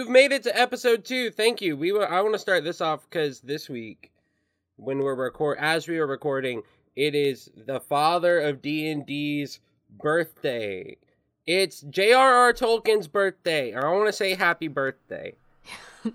[0.00, 1.30] You've made it to episode two.
[1.30, 1.76] Thank you.
[1.76, 4.10] We were, I want to start this off because this week,
[4.76, 6.62] when we're record, as we are recording,
[6.96, 9.60] it is the father of D and D's
[9.98, 10.96] birthday.
[11.46, 12.54] It's J.R.R.
[12.54, 13.74] Tolkien's birthday.
[13.74, 15.34] I want to say happy birthday.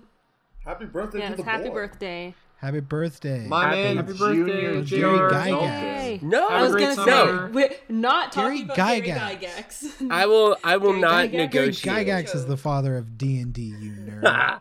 [0.64, 1.74] Happy birthday to Yes, the happy boy.
[1.74, 2.34] birthday.
[2.66, 3.46] Happy birthday.
[3.46, 6.22] My Happy- man, Happy Junior birthday, Jerry Jerry Gygax.
[6.22, 9.84] No, I was gonna say we're not Jerry talking about Gary Gygax.
[9.84, 10.10] Gygax.
[10.10, 10.56] I will.
[10.64, 11.30] I will Gary not Gygax.
[11.30, 12.06] Gary negotiate.
[12.08, 13.62] Gygax is the father of D and D.
[13.78, 14.24] You nerd.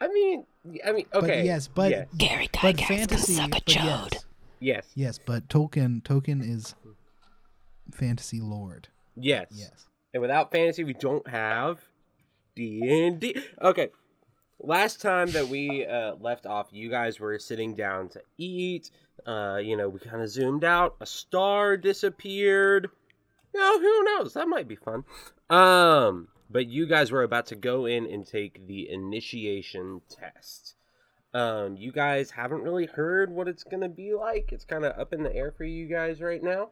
[0.00, 0.46] I mean,
[0.84, 1.26] I mean, okay.
[1.38, 3.34] But yes, but yes, Gary but Gygax fantasy.
[3.36, 4.12] can suck a but chode.
[4.12, 4.22] yes,
[4.60, 6.74] yes, yes, but Tolkien Tolkien is
[7.92, 8.88] fantasy lord.
[9.16, 9.46] yes.
[9.52, 9.86] Yes.
[10.12, 11.78] And without fantasy, we don't have
[12.56, 13.36] D and D.
[13.62, 13.90] Okay.
[14.60, 18.90] Last time that we uh, left off, you guys were sitting down to eat.
[19.26, 20.96] Uh, you know, we kind of zoomed out.
[21.00, 22.90] A star disappeared.
[23.54, 24.34] You know, who knows?
[24.34, 25.04] That might be fun.
[25.48, 30.74] Um, but you guys were about to go in and take the initiation test.
[31.34, 34.50] Um, you guys haven't really heard what it's gonna be like.
[34.50, 36.70] It's kind of up in the air for you guys right now.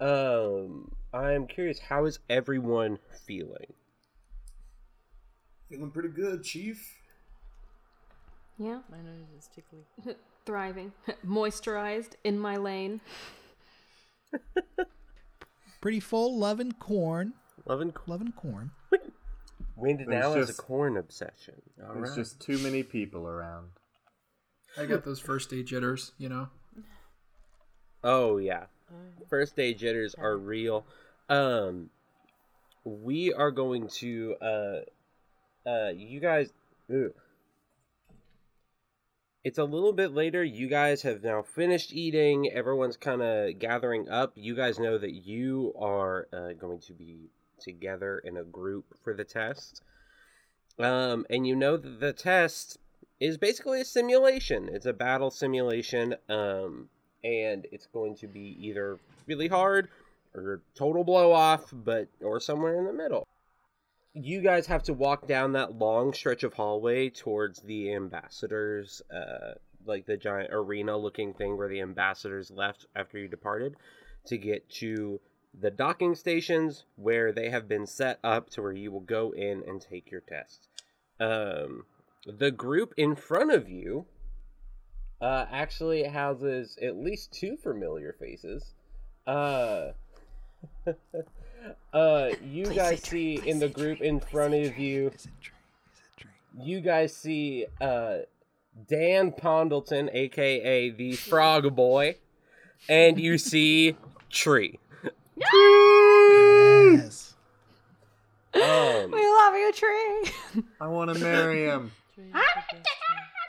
[0.00, 3.74] Um, I'm curious, how is everyone feeling?
[5.68, 6.97] Feeling pretty good, Chief.
[8.58, 9.84] Yeah, My nose is tickly.
[10.46, 10.92] thriving,
[11.26, 13.00] moisturized in my lane.
[15.80, 17.34] Pretty full, loving corn,
[17.66, 18.70] Loving loving corn.
[19.76, 21.54] Wind There's now has a corn obsession.
[21.86, 22.16] All There's right.
[22.16, 23.68] just too many people around.
[24.76, 26.48] I got those first day jitters, you know.
[28.02, 28.64] Oh yeah,
[29.28, 30.84] first day jitters are real.
[31.28, 31.90] Um,
[32.84, 34.80] we are going to uh,
[35.68, 36.52] uh, you guys.
[36.90, 37.12] Ugh.
[39.44, 40.42] It's a little bit later.
[40.42, 42.50] You guys have now finished eating.
[42.52, 44.32] Everyone's kind of gathering up.
[44.34, 49.14] You guys know that you are uh, going to be together in a group for
[49.14, 49.82] the test.
[50.78, 52.78] Um, and you know that the test
[53.20, 54.68] is basically a simulation.
[54.70, 56.16] It's a battle simulation.
[56.28, 56.88] Um,
[57.24, 59.88] and it's going to be either really hard
[60.34, 63.26] or total blow off, but or somewhere in the middle.
[64.14, 69.54] You guys have to walk down that long stretch of hallway towards the ambassadors, uh,
[69.84, 73.76] like the giant arena looking thing where the ambassadors left after you departed,
[74.26, 75.20] to get to
[75.58, 79.62] the docking stations where they have been set up to where you will go in
[79.66, 80.68] and take your test.
[81.20, 81.84] Um,
[82.26, 84.06] the group in front of you
[85.20, 88.74] uh, actually houses at least two familiar faces.
[89.26, 89.92] Uh,
[91.92, 95.08] uh, you Please guys see Trey, in the group Trey, in front say of you,
[95.08, 95.54] Is it true?
[95.94, 96.30] Is it true?
[96.64, 98.18] you guys see uh,
[98.88, 102.16] Dan Pondleton, aka the Frog Boy,
[102.88, 103.96] and you see
[104.30, 104.78] Tree.
[105.36, 107.34] Yes.
[108.54, 110.62] Um, We love you, Tree.
[110.80, 111.92] I want to marry him.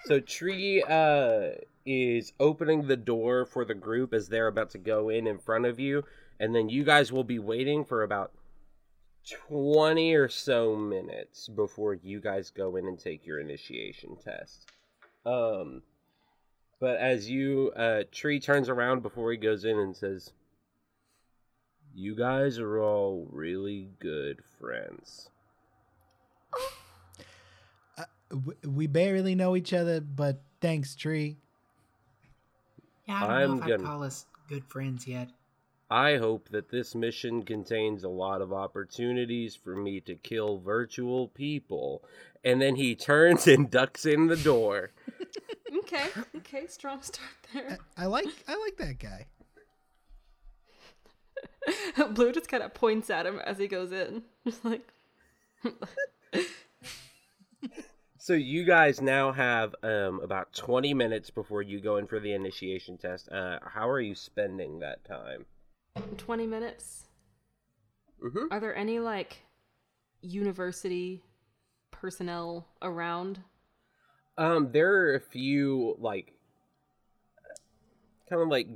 [0.06, 1.50] So Tree uh,
[1.86, 5.68] is opening the door for the group as they're about to go in in front
[5.68, 6.04] of you,
[6.40, 8.32] and then you guys will be waiting for about
[9.48, 14.66] twenty or so minutes before you guys go in and take your initiation test.
[15.26, 15.82] Um,
[16.80, 20.32] but as you uh, Tree turns around before he goes in and says,
[21.94, 25.30] "You guys are all really good friends."
[28.32, 31.38] W- We barely know each other, but thanks, Tree.
[33.08, 35.30] Yeah, I don't I'm know if gonna- I'd call us good friends yet.
[35.90, 41.28] I hope that this mission contains a lot of opportunities for me to kill virtual
[41.28, 42.04] people.
[42.44, 44.92] And then he turns and ducks in the door.
[45.80, 46.08] okay,
[46.38, 47.80] okay, strong start there.
[47.98, 49.26] I like I like that guy.
[52.14, 54.88] Blue just kind of points at him as he goes in, just like.
[58.22, 62.34] So you guys now have um, about 20 minutes before you go in for the
[62.34, 63.28] initiation test.
[63.32, 65.46] Uh, how are you spending that time?
[66.18, 67.06] 20 minutes.
[68.22, 68.48] Mhm.
[68.52, 69.38] Are there any like
[70.22, 71.24] university
[71.92, 73.40] personnel around?
[74.38, 76.34] Um, there are a few like
[78.30, 78.68] kind of like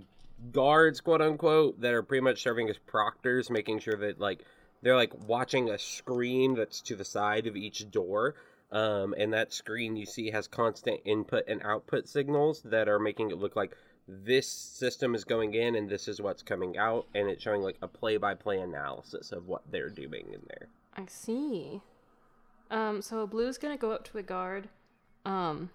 [0.52, 4.46] guards, quote unquote, that are pretty much serving as proctors, making sure that like
[4.82, 8.36] they're like watching a screen that's to the side of each door.
[8.72, 13.30] Um, and that screen you see has constant input and output signals that are making
[13.30, 13.78] it look like
[14.08, 17.78] this system is going in and this is what's coming out, and it's showing like
[17.82, 20.68] a play-by-play analysis of what they're doing in there.
[20.96, 21.82] I see.
[22.70, 24.70] Um, so Blue's gonna go up to a guard,
[25.26, 25.70] um,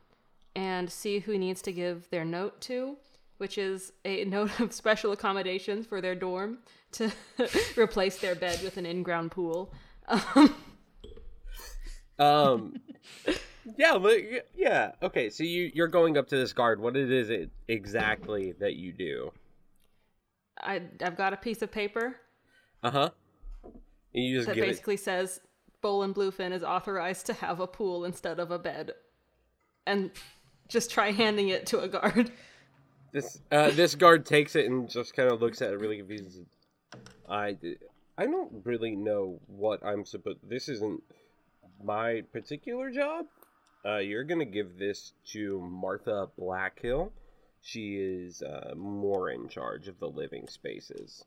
[0.54, 2.96] and see who needs to give their note to,
[3.38, 6.58] which is a note of special accommodations for their dorm
[6.92, 7.10] to
[7.76, 9.72] replace their bed with an in-ground pool.
[10.34, 10.54] Um,
[12.18, 12.80] Um,
[13.76, 14.18] yeah, but
[14.56, 15.30] yeah, okay.
[15.30, 16.80] So you you're going up to this guard.
[16.80, 19.32] What it is it exactly that you do?
[20.60, 22.16] I I've got a piece of paper
[22.82, 23.10] Uh huh.
[24.12, 24.68] You just that give it.
[24.68, 25.40] basically says
[25.82, 28.92] Bolin Bluefin is authorized to have a pool instead of a bed,
[29.86, 30.10] and
[30.68, 32.30] just try handing it to a guard.
[33.12, 36.40] This uh, this guard takes it and just kind of looks at it really confused.
[37.28, 37.56] I
[38.18, 40.38] I don't really know what I'm supposed.
[40.42, 41.02] This isn't
[41.82, 43.26] my particular job.
[43.84, 47.10] Uh, you're gonna give this to Martha Blackhill.
[47.62, 51.24] She is uh, more in charge of the living spaces,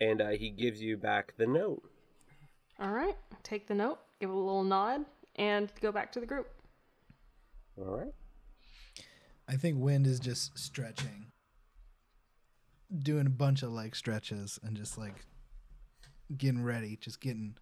[0.00, 1.82] and uh, he gives you back the note.
[2.80, 5.04] All right, take the note, give it a little nod,
[5.36, 6.48] and go back to the group.
[7.76, 8.14] All right.
[9.48, 11.26] I think Wind is just stretching,
[12.96, 15.24] doing a bunch of like stretches and just like
[16.36, 17.56] getting ready, just getting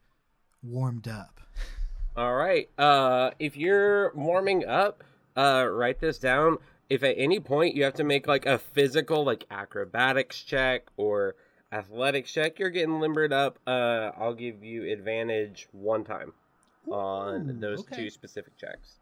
[0.62, 1.40] warmed up.
[2.16, 2.68] All right.
[2.78, 5.04] Uh, if you're warming up,
[5.36, 6.56] uh, write this down.
[6.88, 11.34] If at any point you have to make like a physical, like acrobatics check or
[11.70, 13.58] athletics check, you're getting limbered up.
[13.66, 16.32] Uh, I'll give you advantage one time
[16.90, 17.96] on Ooh, those okay.
[17.96, 18.94] two specific checks.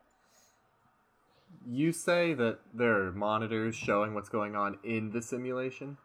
[1.71, 5.99] You say that there are monitors showing what's going on in the simulation?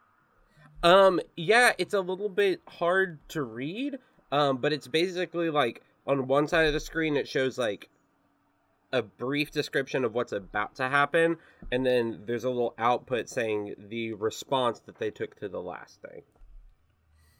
[0.82, 3.98] Um, yeah, it's a little bit hard to read.
[4.32, 7.88] Um, but it's basically like on one side of the screen it shows like
[8.92, 11.36] a brief description of what's about to happen,
[11.70, 16.00] and then there's a little output saying the response that they took to the last
[16.02, 16.22] thing.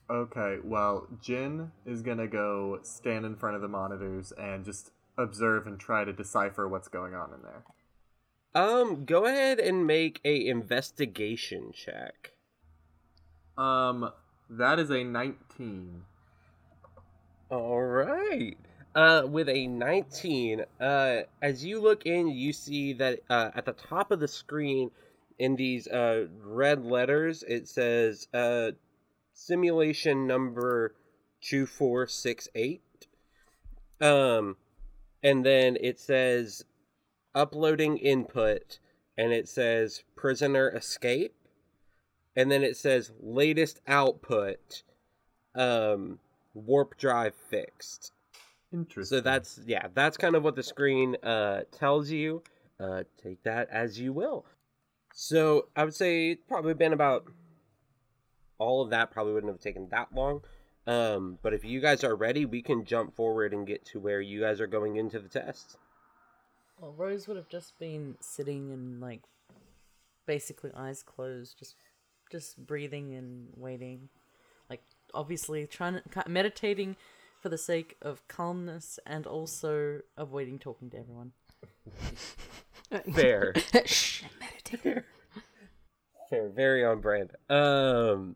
[0.09, 5.67] Okay, well, Jin is gonna go stand in front of the monitors and just observe
[5.67, 7.65] and try to decipher what's going on in there.
[8.53, 12.33] Um, go ahead and make a investigation check.
[13.57, 14.11] Um,
[14.49, 16.03] that is a 19.
[17.51, 18.57] All right.
[18.95, 23.73] Uh, with a 19, uh, as you look in, you see that uh, at the
[23.73, 24.91] top of the screen,
[25.41, 28.73] in these uh, red letters, it says uh,
[29.33, 30.95] simulation number
[31.41, 32.83] 2468.
[34.03, 34.57] Um,
[35.23, 36.65] and then it says
[37.35, 38.79] uploading input,
[39.17, 41.35] and it says prisoner escape.
[42.37, 44.83] And then it says latest output,
[45.55, 46.19] um,
[46.55, 48.13] warp drive fixed.
[48.73, 49.19] Interesting.
[49.19, 52.43] So that's yeah, that's kind of what the screen uh, tells you.
[52.79, 54.47] Uh, take that as you will.
[55.13, 57.27] So I would say it's probably been about
[58.59, 59.11] all of that.
[59.11, 60.43] Probably wouldn't have taken that long.
[60.87, 64.21] Um, but if you guys are ready, we can jump forward and get to where
[64.21, 65.77] you guys are going into the test.
[66.79, 69.23] Well, Rose would have just been sitting and like
[70.27, 71.75] basically eyes closed, just
[72.31, 74.09] just breathing and waiting.
[75.13, 76.97] Like obviously trying to meditating
[77.41, 81.33] for the sake of calmness and also avoiding talking to everyone.
[83.15, 84.25] Fair, Shh.
[86.29, 87.31] fair, very on brand.
[87.49, 88.35] Um,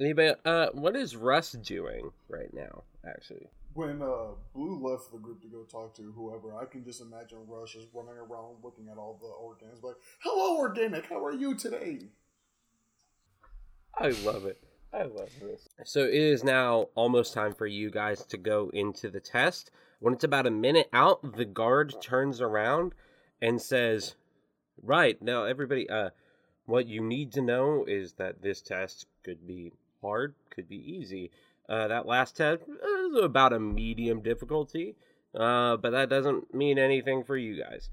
[0.00, 0.34] anybody?
[0.44, 2.84] Uh, what is Rust doing right now?
[3.04, 7.00] Actually, When uh, Blue left the group to go talk to whoever, I can just
[7.00, 11.32] imagine Rust is running around looking at all the organics like, Hello, organic, how are
[11.34, 11.98] you today?
[13.98, 14.62] I love it.
[14.92, 15.68] I love this.
[15.84, 19.70] So it is now almost time for you guys to go into the test.
[20.00, 22.94] When it's about a minute out, the guard turns around
[23.40, 24.16] and says,
[24.82, 25.88] "Right now, everybody.
[25.88, 26.10] Uh,
[26.66, 31.30] what you need to know is that this test could be hard, could be easy.
[31.68, 34.96] Uh, that last test is about a medium difficulty,
[35.34, 37.90] uh, but that doesn't mean anything for you guys."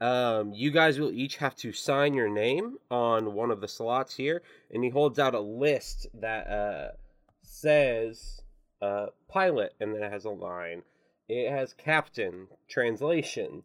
[0.00, 4.16] Um, you guys will each have to sign your name on one of the slots
[4.16, 6.88] here, and he holds out a list that uh,
[7.42, 8.40] says
[8.80, 10.82] uh, pilot, and then it has a line.
[11.28, 13.62] It has captain, translation,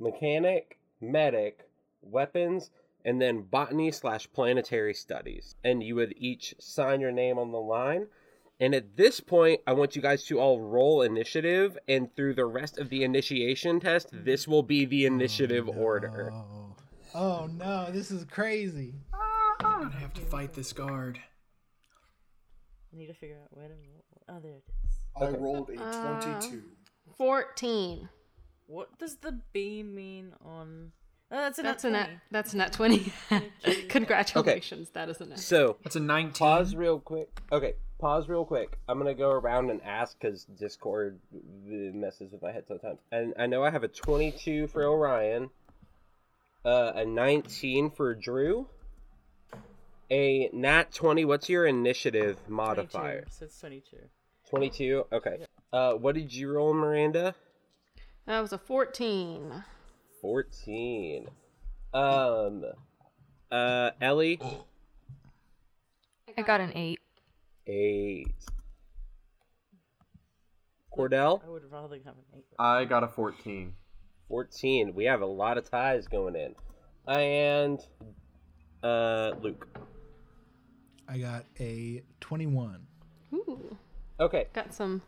[0.00, 1.68] mechanic, medic,
[2.02, 2.70] weapons,
[3.04, 5.54] and then botany slash planetary studies.
[5.62, 8.06] And you would each sign your name on the line.
[8.60, 12.44] And at this point, I want you guys to all roll initiative, and through the
[12.44, 16.30] rest of the initiation test, this will be the initiative order.
[16.32, 16.76] Oh.
[17.14, 18.94] oh no, this is crazy.
[19.60, 21.18] I'm gonna have to fight this guard.
[22.92, 23.74] I need to figure out where to.
[24.28, 24.94] Oh, there it is.
[25.20, 26.62] I rolled a Uh, 22.
[27.18, 28.08] 14.
[28.66, 30.92] What does the B mean on?
[31.30, 32.08] Oh, that's a That's a nat.
[32.30, 33.12] That's a nat 20.
[33.88, 34.90] Congratulations.
[34.90, 35.38] That is a nat.
[35.38, 36.32] So, That's a 19.
[36.32, 37.40] pause real quick.
[37.50, 38.76] Okay, pause real quick.
[38.86, 41.18] I'm gonna go around and ask because Discord
[41.64, 42.98] messes with my head sometimes.
[43.10, 45.48] And I know I have a 22 for Orion,
[46.66, 48.66] uh, a 19 for Drew,
[50.10, 51.24] a nat 20.
[51.24, 53.24] What's your initiative 22, modifier?
[53.30, 53.96] So it's 22.
[54.50, 55.06] 22.
[55.10, 55.46] Okay.
[55.72, 57.34] Uh, what did you roll, Miranda?
[58.26, 59.64] That was a 14.
[60.20, 61.28] 14.
[61.94, 62.66] Um,
[63.50, 64.38] uh, Ellie?
[66.36, 67.00] I got an eight.
[67.66, 68.26] 8.
[70.96, 71.42] Cordell?
[71.44, 72.44] I would rather have an eight.
[72.58, 73.74] I got a 14.
[74.28, 74.94] 14.
[74.94, 76.54] We have a lot of ties going in.
[77.06, 77.80] And,
[78.82, 79.66] uh, Luke.
[81.08, 82.86] I got a 21.
[83.34, 83.76] Ooh,
[84.20, 84.46] Okay.
[84.52, 85.02] got some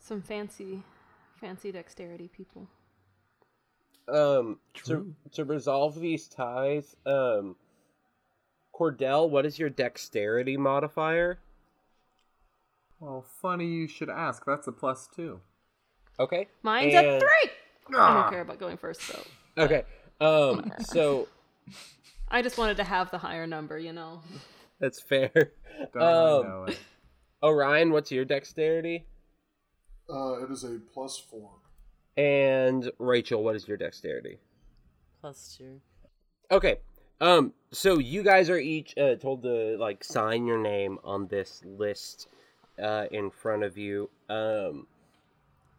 [0.00, 0.82] some fancy
[1.40, 2.66] fancy dexterity people.
[4.08, 7.56] Um, to, to resolve these ties, um,
[8.74, 11.40] Cordell, what is your dexterity modifier?
[13.00, 14.44] Well, funny you should ask.
[14.44, 15.40] That's a plus two.
[16.18, 16.48] Okay.
[16.62, 17.50] Mine's a And- three.
[17.96, 19.62] I don't care about going first though.
[19.64, 19.84] Okay.
[20.20, 21.26] Um, so
[22.28, 24.20] I just wanted to have the higher number, you know.
[24.78, 25.30] that's fair.
[25.94, 26.78] Don't Um, know it?
[27.42, 29.06] Orion, what's your dexterity?
[30.10, 31.50] Uh, it is a plus four.
[32.16, 34.38] And Rachel, what is your dexterity?
[35.20, 35.80] Plus two.
[36.50, 36.78] Okay.
[37.20, 37.52] Um.
[37.72, 42.26] So you guys are each uh, told to like sign your name on this list
[42.82, 44.10] uh, in front of you.
[44.28, 44.86] Um,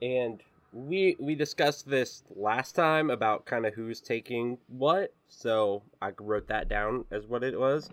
[0.02, 0.42] and
[0.72, 5.14] we we discussed this last time about kind of who's taking what.
[5.28, 7.90] So I wrote that down as what it was.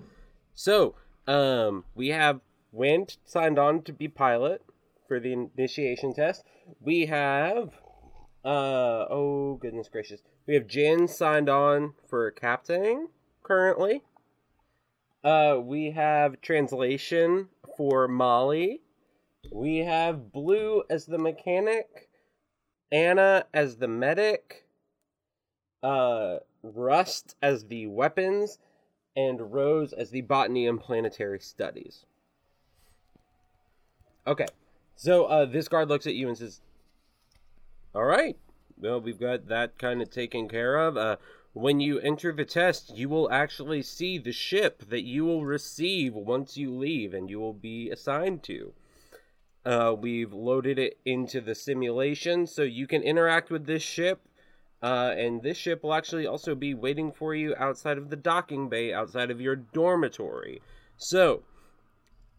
[0.55, 0.95] So
[1.27, 2.41] um, we have
[2.73, 4.63] Wind signed on to be pilot
[5.09, 6.45] for the initiation test.
[6.81, 7.71] We have
[8.45, 10.21] uh oh goodness gracious.
[10.47, 13.09] We have Jin signed on for captaining
[13.43, 14.03] currently.
[15.25, 18.83] Uh we have translation for Molly.
[19.53, 22.09] We have Blue as the mechanic,
[22.91, 24.67] Anna as the medic,
[25.83, 28.59] uh Rust as the weapons,
[29.15, 32.05] and Rose as the botany and planetary studies.
[34.27, 34.47] Okay.
[34.97, 36.61] So uh this guard looks at you and says,
[37.95, 38.37] all right.
[38.79, 40.99] Well, we've got that kind of taken care of.
[40.99, 41.17] Uh,
[41.55, 46.13] when you enter the test, you will actually see the ship that you will receive
[46.13, 48.75] once you leave and you will be assigned to.
[49.67, 54.21] Uh, we've loaded it into the simulation so you can interact with this ship.
[54.81, 58.69] Uh, and this ship will actually also be waiting for you outside of the docking
[58.69, 60.63] bay, outside of your dormitory.
[60.97, 61.43] So,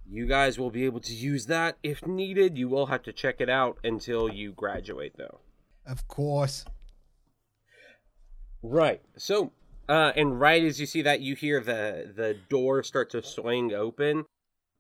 [0.10, 2.58] you guys will be able to use that if needed.
[2.58, 5.40] You will have to check it out until you graduate, though.
[5.86, 6.64] Of course.
[8.64, 9.02] Right.
[9.18, 9.52] So,
[9.90, 13.74] uh, and right as you see that, you hear the the door start to swing
[13.74, 14.26] open,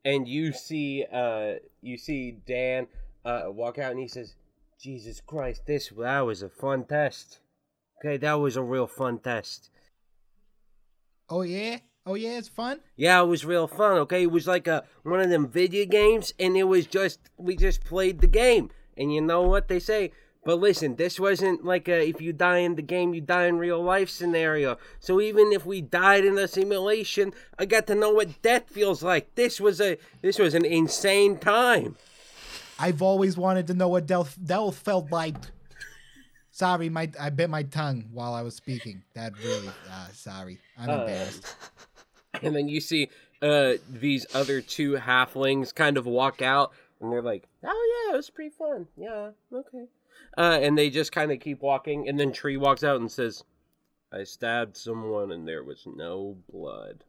[0.05, 2.87] and you see uh you see Dan
[3.25, 4.35] uh walk out, and he says,
[4.79, 7.39] "Jesus Christ, this that was a fun test.
[7.99, 9.69] Okay, that was a real fun test.
[11.29, 11.79] Oh yeah?
[12.05, 12.79] Oh yeah, it's fun?
[12.95, 13.97] Yeah, it was real fun.
[13.97, 17.55] Okay, it was like a one of them video games, and it was just we
[17.57, 18.69] just played the game.
[18.95, 20.11] And you know what they say?
[20.47, 23.57] But listen, this wasn't like a if you die in the game, you die in
[23.57, 24.77] real life scenario.
[25.01, 29.03] So even if we died in a simulation, I got to know what death feels
[29.03, 29.35] like.
[29.35, 31.97] This was a this was an insane time.
[32.79, 35.35] I've always wanted to know what death Del felt like.
[36.51, 39.03] Sorry, my I bit my tongue while I was speaking.
[39.15, 40.59] That really uh, sorry.
[40.79, 41.45] I'm Uh, embarrassed.
[42.41, 43.09] And then you see
[43.41, 48.15] uh these other two halflings kind of walk out and they're like, "Oh yeah, it
[48.15, 48.87] was pretty fun.
[48.95, 49.87] Yeah, okay."
[50.37, 53.43] Uh and they just kind of keep walking and then Tree walks out and says,
[54.11, 57.03] "I stabbed someone and there was no blood."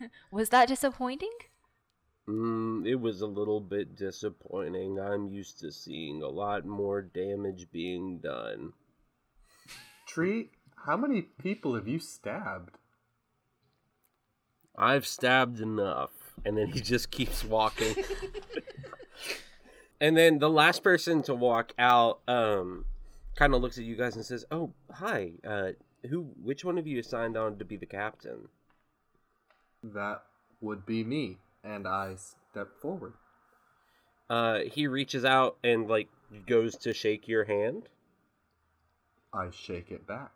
[0.30, 1.32] Was that disappointing?
[2.28, 4.98] Mm, it was a little bit disappointing.
[4.98, 8.72] I'm used to seeing a lot more damage being done.
[10.08, 10.50] Tree,
[10.86, 12.78] how many people have you stabbed?
[14.76, 16.10] I've stabbed enough.
[16.44, 17.94] And then he just keeps walking.
[20.00, 22.84] and then the last person to walk out um
[23.34, 25.32] kind of looks at you guys and says, "Oh, hi.
[25.46, 25.72] Uh
[26.08, 28.48] who which one of you is signed on to be the captain?"
[29.82, 30.22] That
[30.60, 33.14] would be me, and I step forward.
[34.28, 36.08] Uh he reaches out and like
[36.46, 37.88] goes to shake your hand.
[39.32, 40.32] I shake it back.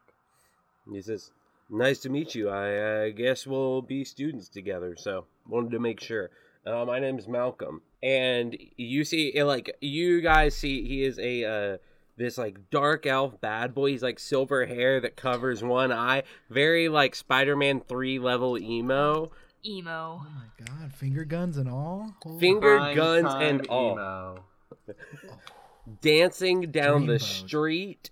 [0.90, 1.32] He says,
[1.68, 2.48] "Nice to meet you.
[2.48, 6.30] I uh, guess we'll be students together." So wanted to make sure.
[6.66, 11.76] Uh, my name's Malcolm, and you see, like you guys see, he is a uh,
[12.16, 13.90] this like dark elf bad boy.
[13.90, 19.30] He's like silver hair that covers one eye, very like Spider-Man three level emo,
[19.64, 20.22] Emo.
[20.22, 22.14] Oh my god, finger guns and all?
[22.22, 24.38] Holy- finger Prime guns time and all,
[26.02, 28.10] dancing down the street.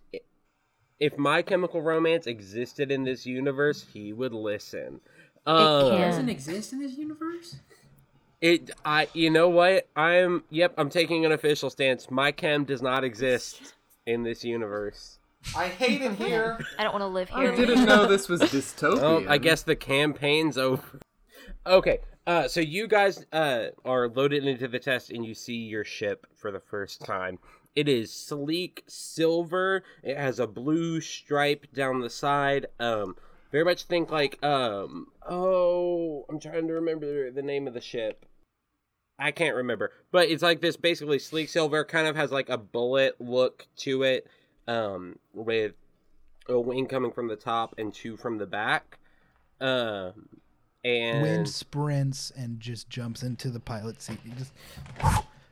[0.99, 5.01] If My Chemical Romance existed in this universe, he would listen.
[5.47, 5.95] Um, can.
[5.95, 7.57] It doesn't exist in this universe.
[8.41, 9.89] It I you know what?
[9.97, 12.11] I'm yep, I'm taking an official stance.
[12.11, 13.75] My chem does not exist
[14.07, 15.19] in this universe.
[15.57, 16.59] I hate it here.
[16.79, 17.53] I don't want to live here.
[17.53, 19.03] I didn't know this was dystopian.
[19.03, 21.01] Oh, I guess the campaign's over.
[21.67, 25.85] Okay, uh, so you guys uh, are loaded into the test and you see your
[25.85, 27.39] ship for the first time.
[27.75, 29.83] It is sleek silver.
[30.03, 32.67] It has a blue stripe down the side.
[32.79, 33.17] Um,
[33.51, 35.09] very much think like um.
[35.29, 38.25] Oh, I'm trying to remember the name of the ship.
[39.19, 41.85] I can't remember, but it's like this basically sleek silver.
[41.85, 44.27] Kind of has like a bullet look to it.
[44.67, 45.73] Um, with
[46.49, 48.99] a wing coming from the top and two from the back.
[49.61, 50.29] Um,
[50.85, 54.19] and Wind sprints and just jumps into the pilot seat.
[54.25, 54.53] He just,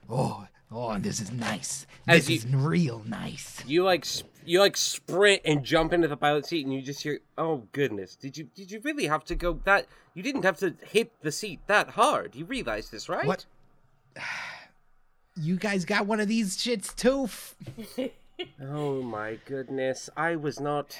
[0.08, 1.86] oh, oh, this is nice.
[2.06, 3.62] This you- is real nice.
[3.66, 4.04] you like
[4.46, 8.16] you like sprint and jump into the pilot seat, and you just hear, "Oh goodness,
[8.16, 9.86] did you did you really have to go that?
[10.14, 12.34] You didn't have to hit the seat that hard.
[12.34, 13.44] You realize this, right?" What?
[15.38, 17.28] You guys got one of these shits too?
[18.62, 20.98] Oh my goodness, I was not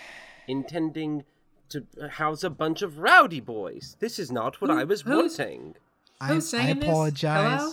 [0.48, 1.24] intending
[1.68, 3.94] to house a bunch of rowdy boys.
[4.00, 5.74] This is not what Who- I was who's- wanting.
[6.18, 6.88] I, Who's I saying this?
[6.88, 7.60] apologize.
[7.60, 7.72] Hello?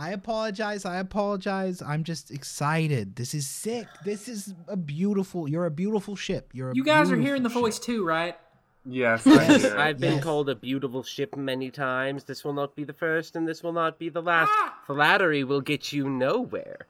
[0.00, 0.86] I apologize.
[0.86, 1.82] I apologize.
[1.82, 3.16] I'm just excited.
[3.16, 3.86] This is sick.
[4.04, 5.46] This is a beautiful.
[5.46, 6.48] You're a beautiful ship.
[6.54, 7.84] You're a You guys are hearing the beautiful voice ship.
[7.84, 8.38] too, right?
[8.86, 9.64] Yes, Yes.
[9.84, 10.24] I've been Yes.
[10.24, 12.24] called a beautiful ship many times.
[12.24, 14.48] This will not be the first, and this will not be the last.
[14.50, 14.78] Ah!
[14.86, 16.86] Flattery will get you nowhere.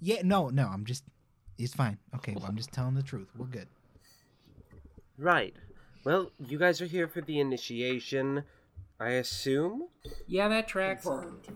[0.00, 0.66] Yeah, no, no.
[0.68, 1.04] I'm just.
[1.56, 1.96] It's fine.
[2.16, 3.28] Okay, well, I'm just telling the truth.
[3.38, 3.68] We're good.
[5.16, 5.56] Right.
[6.04, 8.44] Well, you guys are here for the initiation,
[9.00, 9.88] I assume?
[10.26, 11.04] Yeah, that tracks.
[11.04, 11.48] Confirmed.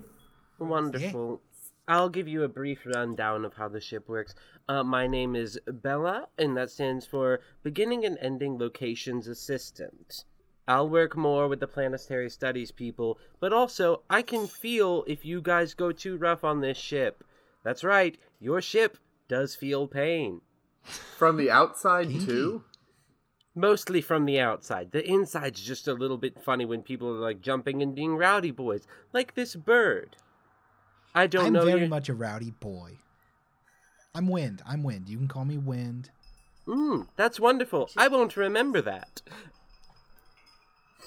[0.69, 1.41] Wonderful.
[1.89, 4.35] I'll give you a brief rundown of how the ship works.
[4.69, 10.25] Uh, my name is Bella, and that stands for Beginning and Ending Locations Assistant.
[10.69, 15.43] I'll work more with the planetary studies people, but also I can feel if you
[15.43, 17.25] guys go too rough on this ship.
[17.65, 18.97] That's right, your ship
[19.27, 20.41] does feel pain.
[20.83, 22.63] From the outside too.
[23.55, 24.93] Mostly from the outside.
[24.93, 28.53] The inside's just a little bit funny when people are like jumping and being rowdy
[28.53, 30.17] boys, like this bird.
[31.15, 31.47] I don't know.
[31.47, 31.65] I'm know.
[31.65, 32.99] very your- much a rowdy boy.
[34.15, 34.63] I'm Wind.
[34.67, 35.09] I'm Wind.
[35.09, 36.11] You can call me Wind.
[36.67, 37.91] Mm, that's wonderful.
[37.97, 39.23] I won't remember that.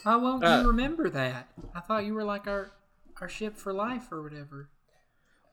[0.03, 1.47] Why won't Uh, you remember that?
[1.73, 2.71] I thought you were like our
[3.21, 4.67] our ship for life or whatever.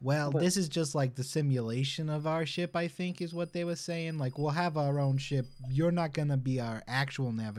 [0.00, 3.62] Well, this is just like the simulation of our ship, I think, is what they
[3.62, 4.18] were saying.
[4.18, 5.46] Like, we'll have our own ship.
[5.70, 7.58] You're not going to be our actual nav-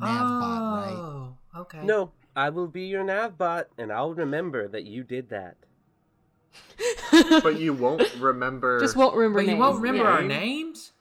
[0.00, 0.94] right?
[0.96, 1.82] oh, okay.
[1.82, 5.56] No, I will be your navbot, and I'll remember that you did that.
[7.42, 8.80] But you won't remember.
[8.80, 10.10] Just won't remember but you won't remember yeah.
[10.10, 10.92] our names.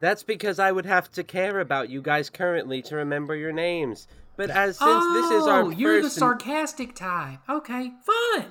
[0.00, 4.06] That's because I would have to care about you guys currently to remember your names.
[4.36, 7.38] But as since this is our oh, you're the first, sarcastic type.
[7.48, 8.46] Okay, fun.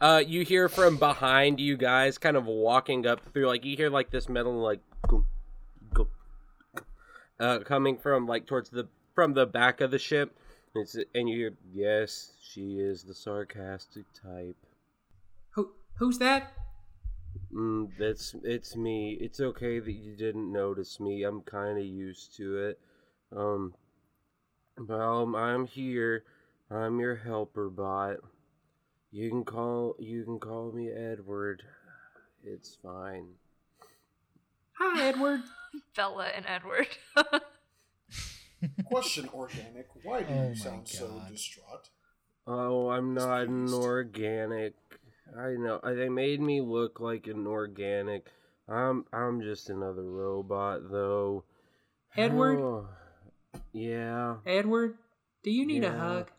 [0.00, 3.88] uh, you hear from behind you guys, kind of walking up through, like you hear
[3.88, 5.24] like this metal, like, go,
[5.94, 6.08] go,
[6.74, 6.82] go,
[7.40, 10.36] uh, coming from like towards the from the back of the ship.
[10.74, 14.56] It's, and you hear, yes, she is the sarcastic type.
[15.96, 16.52] Who who's that?
[17.52, 19.16] Mm, that's it's me.
[19.20, 21.22] It's okay that you didn't notice me.
[21.22, 22.80] I'm kind of used to it.
[23.34, 23.74] Um,
[24.76, 26.24] well, I'm here.
[26.70, 28.16] I'm your helper bot.
[29.12, 31.62] You can call you can call me Edward.
[32.42, 33.28] It's fine.
[34.78, 35.42] Hi, Edward.
[35.96, 36.88] Bella and Edward.
[38.86, 39.88] Question, organic.
[40.02, 41.90] Why do Oh you sound so distraught?
[42.46, 44.74] Oh, I'm not an organic.
[45.38, 45.80] I know.
[45.82, 48.26] They made me look like an organic.
[48.68, 51.44] I'm I'm just another robot, though.
[52.16, 52.60] Edward?
[52.60, 52.88] Oh,
[53.72, 54.36] yeah.
[54.46, 54.96] Edward,
[55.42, 56.30] do you need a hug?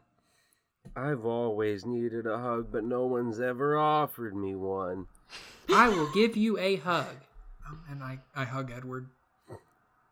[0.96, 5.08] I've always needed a hug, but no one's ever offered me one.
[5.70, 7.16] I will give you a hug.
[7.68, 9.10] Um, and I, I hug Edward.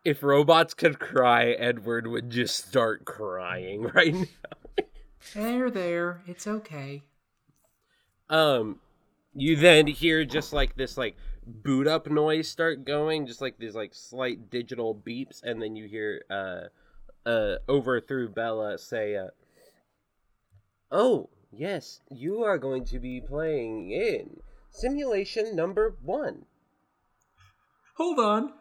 [0.03, 4.85] If robots could cry, Edward would just start crying right now.
[5.33, 6.21] There, there.
[6.27, 7.03] It's okay.
[8.33, 8.79] Um,
[9.35, 11.15] you then hear just like this like
[11.45, 15.87] boot up noise start going, just like these like slight digital beeps, and then you
[15.87, 19.27] hear uh uh over through Bella say uh
[20.91, 24.39] Oh, yes, you are going to be playing in
[24.71, 26.45] simulation number one.
[27.97, 28.53] Hold on.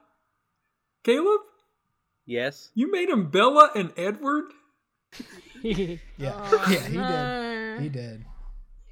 [1.03, 1.41] Caleb,
[2.27, 2.71] Yes?
[2.75, 4.53] you made him Bella and Edward?
[5.63, 7.83] Yeah, Oh, yeah, he did.
[7.83, 8.25] He did.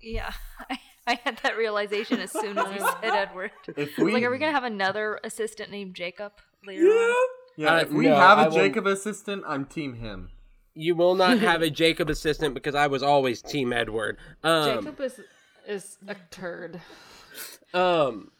[0.03, 0.33] Yeah,
[0.71, 3.51] I, I had that realization as soon as you said Edward.
[3.77, 6.33] If I was we, like, are we gonna have another assistant named Jacob
[6.67, 7.27] later on?
[7.57, 10.31] yeah, Uh, if we no, have I a will- Jacob assistant, I'm team him.
[10.75, 14.19] You will not have a Jacob assistant because I was always Team Edward.
[14.45, 15.21] Um, Jacob is
[15.67, 16.81] is a turd.
[17.75, 18.31] um,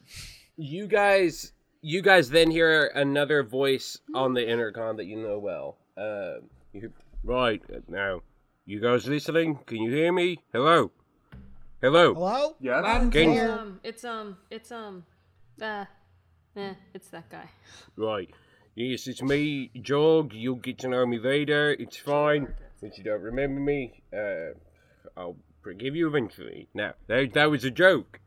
[0.57, 5.77] you guys, you guys then hear another voice on the intercom that you know well.
[5.97, 6.35] Uh,
[6.73, 6.93] you,
[7.25, 8.23] right now,
[8.65, 9.59] you guys listening?
[9.67, 10.39] Can you hear me?
[10.53, 10.91] Hello,
[11.81, 12.15] hello.
[12.15, 12.57] Hello?
[12.61, 12.81] Yeah.
[12.81, 13.51] Loud and Can you- clear.
[13.53, 15.05] Um, it's um, it's um,
[15.61, 15.85] uh,
[16.57, 17.51] eh, it's that guy.
[17.97, 18.31] Right.
[18.75, 20.33] Yes, it's me, Jog.
[20.33, 21.73] You'll get to know me later.
[21.79, 22.55] It's fine.
[22.83, 24.55] If you don't remember me, uh,
[25.17, 26.69] I'll forgive you eventually.
[26.73, 28.21] Now, that, that was a joke.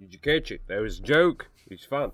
[0.00, 0.62] Did you catch it?
[0.66, 1.48] That was a joke.
[1.68, 2.12] It's fun.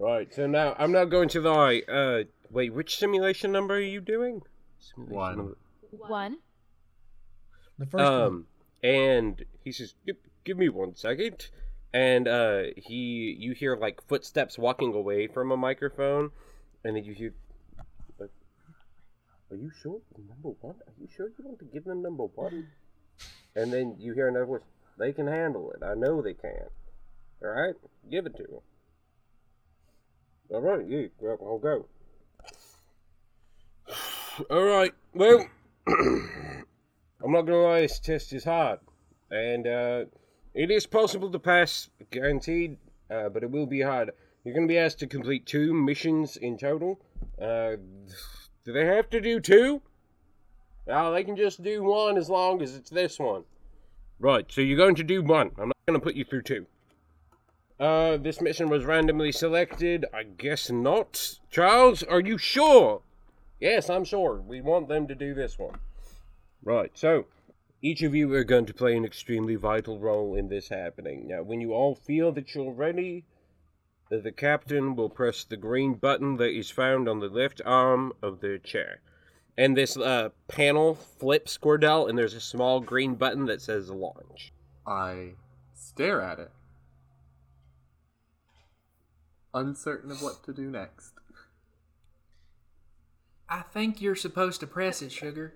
[0.00, 1.82] Right, so now, I'm not going to lie.
[1.88, 4.40] Uh, wait, which simulation number are you doing?
[4.80, 5.36] Simulation One.
[5.36, 5.56] number-
[6.08, 6.36] One.
[7.78, 8.12] The first one.
[8.22, 8.46] um,
[8.84, 11.48] and he says, give, "Give me one second.
[11.94, 16.30] And uh, he, you hear like footsteps walking away from a microphone,
[16.84, 17.32] and then you hear,
[18.20, 20.74] "Are you sure number one?
[20.74, 22.68] Are you sure you want to give them number one?"
[23.56, 24.62] And then you hear another voice,
[24.98, 25.82] "They can handle it.
[25.82, 26.68] I know they can.
[27.42, 27.74] All right,
[28.10, 28.60] give it to them."
[30.50, 31.86] All right, yeah, well, I'll go.
[34.50, 35.46] All right, well.
[37.24, 38.80] I'm not gonna lie, this test is hard,
[39.30, 40.04] and uh,
[40.52, 42.76] it is possible to pass, guaranteed,
[43.10, 44.10] uh, but it will be hard.
[44.44, 47.00] You're gonna be asked to complete two missions in total.
[47.40, 47.76] Uh,
[48.66, 49.80] do they have to do two?
[50.86, 53.44] No, they can just do one as long as it's this one.
[54.18, 55.50] Right, so you're going to do one.
[55.56, 56.66] I'm not gonna put you through two.
[57.80, 60.04] Uh, this mission was randomly selected.
[60.12, 61.38] I guess not.
[61.50, 63.00] Charles, are you sure?
[63.60, 64.42] Yes, I'm sure.
[64.46, 65.78] We want them to do this one.
[66.64, 67.26] Right, so
[67.82, 71.28] each of you are going to play an extremely vital role in this happening.
[71.28, 73.26] Now, when you all feel that you're ready,
[74.10, 78.14] uh, the captain will press the green button that is found on the left arm
[78.22, 79.00] of the chair.
[79.58, 84.50] And this uh, panel flips, Cordell, and there's a small green button that says launch.
[84.86, 85.34] I
[85.74, 86.50] stare at it,
[89.52, 91.12] uncertain of what to do next.
[93.50, 95.52] I think you're supposed to press it, Sugar.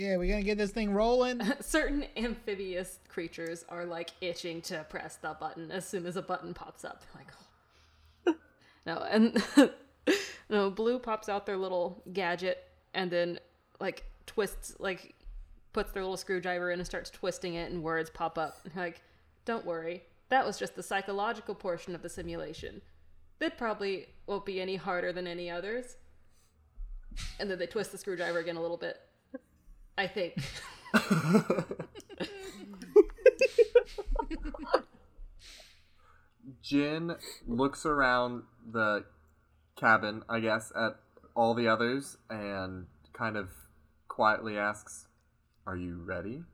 [0.00, 1.42] Yeah, we're gonna get this thing rolling.
[1.60, 6.54] Certain amphibious creatures are like itching to press the button as soon as a button
[6.54, 7.02] pops up.
[7.14, 7.26] Like,
[8.26, 8.34] oh.
[8.86, 9.44] no, and
[10.48, 13.40] no, blue pops out their little gadget and then
[13.78, 15.14] like twists, like
[15.74, 18.56] puts their little screwdriver in and starts twisting it, and words pop up.
[18.74, 19.02] Like,
[19.44, 22.80] don't worry, that was just the psychological portion of the simulation.
[23.38, 25.96] That probably won't be any harder than any others.
[27.38, 28.98] And then they twist the screwdriver again a little bit.
[30.00, 30.34] I think.
[36.62, 39.04] Jin looks around the
[39.76, 40.96] cabin, I guess, at
[41.34, 43.50] all the others and kind of
[44.08, 45.06] quietly asks,
[45.66, 46.44] Are you ready?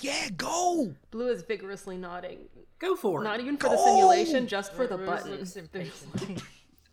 [0.00, 0.94] yeah, go.
[1.10, 2.48] Blue is vigorously nodding.
[2.78, 3.24] Go for it.
[3.24, 6.38] Not even for the simulation, just for the Rose button.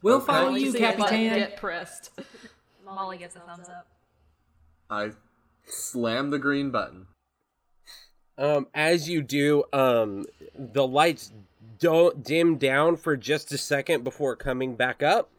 [0.01, 1.37] We'll follow You you, see a button Capitan.
[1.37, 2.11] get pressed.
[2.85, 3.87] Molly gives a thumbs up.
[4.89, 5.11] I
[5.65, 7.07] slam the green button.
[8.37, 10.25] Um, as you do, um,
[10.57, 11.31] the lights
[11.79, 15.31] don't dim down for just a second before coming back up,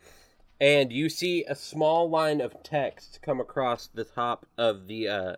[0.60, 5.36] and you see a small line of text come across the top of the uh,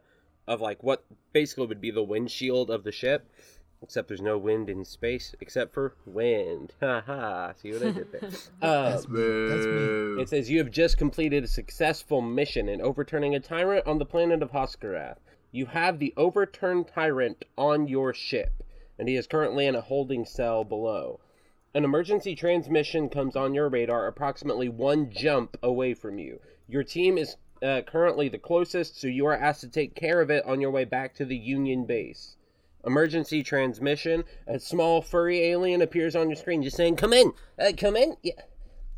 [0.49, 3.31] of like what basically would be the windshield of the ship,
[3.83, 6.75] except there's no wind in space except for wind.
[6.81, 7.53] Ha ha!
[7.57, 8.31] See what I did there?
[8.63, 9.49] Uh, That's me.
[9.49, 10.23] That's me.
[10.23, 14.05] It says you have just completed a successful mission in overturning a tyrant on the
[14.05, 15.19] planet of Hoskarath.
[15.53, 18.63] You have the overturned tyrant on your ship,
[18.99, 21.21] and he is currently in a holding cell below.
[21.75, 26.41] An emergency transmission comes on your radar approximately one jump away from you.
[26.69, 30.31] Your team is uh, currently the closest, so you are asked to take care of
[30.31, 32.37] it on your way back to the Union base.
[32.85, 34.25] Emergency transmission.
[34.47, 38.17] A small furry alien appears on your screen, just saying, "Come in, uh, come in."
[38.23, 38.41] Yeah.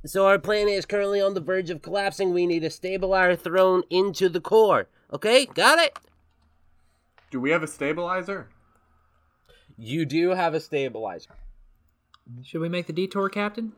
[0.04, 2.32] So our planet is currently on the verge of collapsing.
[2.32, 4.88] We need to stabilize throne into the core.
[5.12, 5.98] Okay, got it.
[7.30, 8.48] Do we have a stabilizer?
[9.78, 11.36] You do have a stabilizer.
[12.42, 13.72] Should we make the detour, Captain?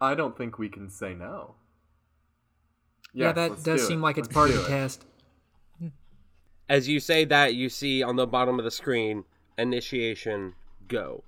[0.00, 1.54] I don't think we can say no.
[3.12, 4.02] yeah, that does do seem it.
[4.02, 5.04] like it's Let's part of the test.
[6.70, 9.24] As you say that, you see on the bottom of the screen
[9.58, 10.54] initiation
[10.86, 11.24] go.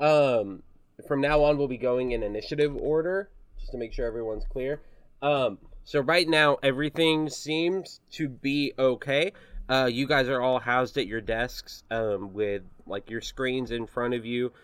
[0.00, 0.62] Um,
[1.06, 3.28] from now on, we'll be going in initiative order
[3.60, 4.80] just to make sure everyone's clear.
[5.20, 9.32] Um, so right now, everything seems to be okay.
[9.68, 13.86] Uh, you guys are all housed at your desks um, with like your screens in
[13.86, 14.54] front of you.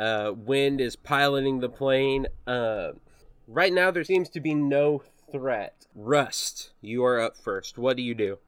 [0.00, 2.26] Uh, Wind is piloting the plane.
[2.46, 2.92] Uh,
[3.46, 5.86] right now, there seems to be no threat.
[5.94, 7.76] Rust, you are up first.
[7.76, 8.38] What do you do?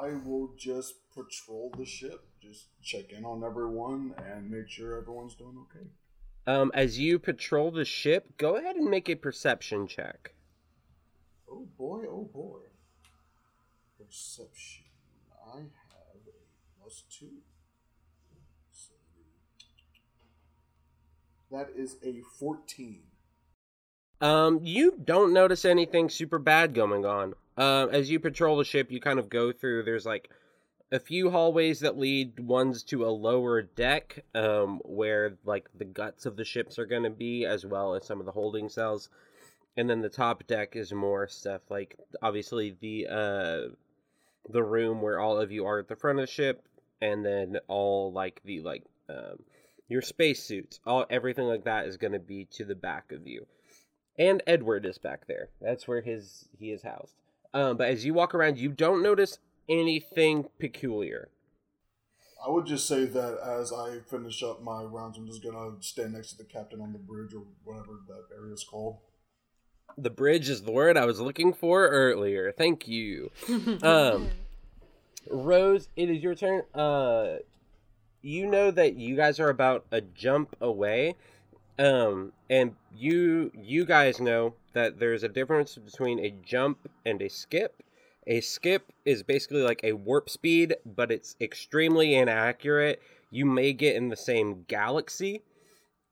[0.00, 5.34] I will just patrol the ship, just check in on everyone and make sure everyone's
[5.34, 5.86] doing okay.
[6.46, 10.34] Um, as you patrol the ship, go ahead and make a perception check.
[11.50, 12.60] Oh boy, oh boy.
[13.98, 14.84] Perception.
[15.52, 17.42] I have a plus two.
[18.70, 18.94] So
[21.50, 23.02] that is a 14.
[24.20, 27.34] Um, you don't notice anything super bad going on.
[27.58, 29.82] Um, as you patrol the ship, you kind of go through.
[29.82, 30.30] There's like
[30.92, 36.24] a few hallways that lead ones to a lower deck, um, where like the guts
[36.24, 39.08] of the ships are going to be, as well as some of the holding cells.
[39.76, 43.74] And then the top deck is more stuff like obviously the uh,
[44.48, 46.64] the room where all of you are at the front of the ship,
[47.00, 49.42] and then all like the like um,
[49.88, 53.46] your spacesuits, all everything like that is going to be to the back of you
[54.18, 55.48] and Edward is back there.
[55.60, 57.14] That's where his he is housed.
[57.54, 61.28] Um, but as you walk around, you don't notice anything peculiar.
[62.46, 66.12] I would just say that as I finish up my rounds, I'm just gonna stand
[66.12, 68.98] next to the captain on the bridge or whatever that area is called.
[69.96, 72.52] The bridge is the word I was looking for earlier.
[72.52, 73.30] Thank you.
[73.82, 74.30] um,
[75.28, 76.62] Rose, it is your turn.
[76.74, 77.38] Uh,
[78.22, 81.16] you know that you guys are about a jump away.
[81.78, 87.28] Um, and you you guys know that there's a difference between a jump and a
[87.28, 87.82] skip.
[88.26, 93.00] A skip is basically like a warp speed, but it's extremely inaccurate.
[93.30, 95.42] You may get in the same galaxy.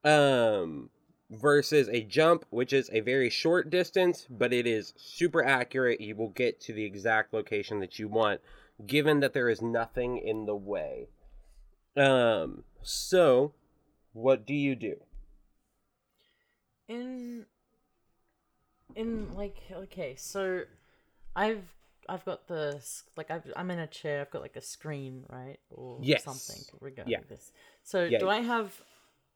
[0.05, 0.91] Um,
[1.31, 6.01] versus a jump, which is a very short distance, but it is super accurate.
[6.01, 8.41] You will get to the exact location that you want,
[8.87, 11.09] given that there is nothing in the way.
[11.97, 13.55] Um, so
[14.13, 14.97] what do you do?
[16.89, 17.47] In
[18.95, 20.63] in like okay so
[21.35, 21.63] i've
[22.09, 22.81] i've got the
[23.17, 26.23] like I've, i'm in a chair i've got like a screen right or Yes.
[26.23, 27.21] something regarding Yeah.
[27.29, 28.19] this so Yeah.
[28.19, 28.81] do i have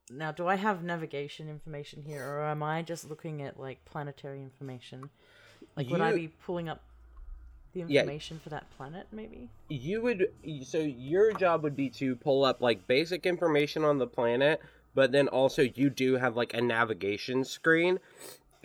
[0.09, 4.41] now do i have navigation information here or am i just looking at like planetary
[4.41, 5.09] information
[5.75, 6.81] like would i be pulling up
[7.73, 8.01] the Yeah.
[8.01, 10.27] information for that planet maybe you would
[10.63, 14.61] so your job would be to pull up like basic information on the planet
[14.93, 17.99] but then also you do have like a navigation screen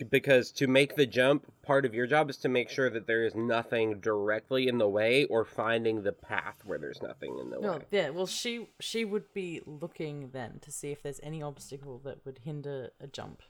[0.09, 3.25] because to make the jump part of your job is to make sure that there
[3.25, 7.59] is nothing directly in the way or finding the path where there's nothing in the
[7.59, 7.79] no way.
[7.89, 12.23] yeah well she she would be looking then to see if there's any obstacle that
[12.25, 13.41] would hinder a jump.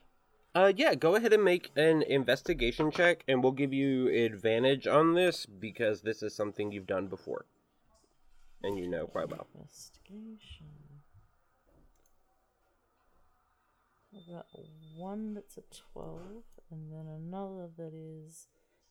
[0.56, 5.16] Uh yeah go ahead and make an investigation check and we'll give you advantage on
[5.16, 7.46] this because this is something you've done before.
[8.63, 9.48] And you know quite well.
[9.54, 10.66] Investigation.
[14.15, 14.46] I've got
[14.96, 16.22] one that's a 12,
[16.72, 18.48] and then another that is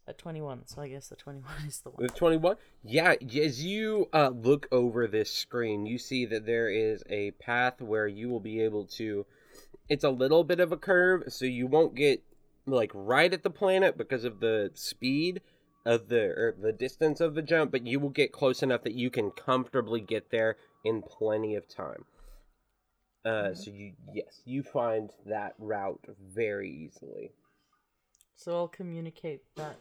[0.06, 0.66] a 21.
[0.66, 2.06] So I guess the 21 is the one.
[2.06, 2.56] The 21?
[2.84, 7.80] Yeah, as you uh, look over this screen, you see that there is a path
[7.80, 9.26] where you will be able to.
[9.88, 12.22] It's a little bit of a curve, so you won't get
[12.66, 15.40] like right at the planet because of the speed
[15.84, 18.94] of the or the distance of the jump, but you will get close enough that
[18.94, 22.04] you can comfortably get there in plenty of time.
[23.26, 27.32] Uh, so you yes, you find that route very easily.
[28.36, 29.78] So I'll communicate that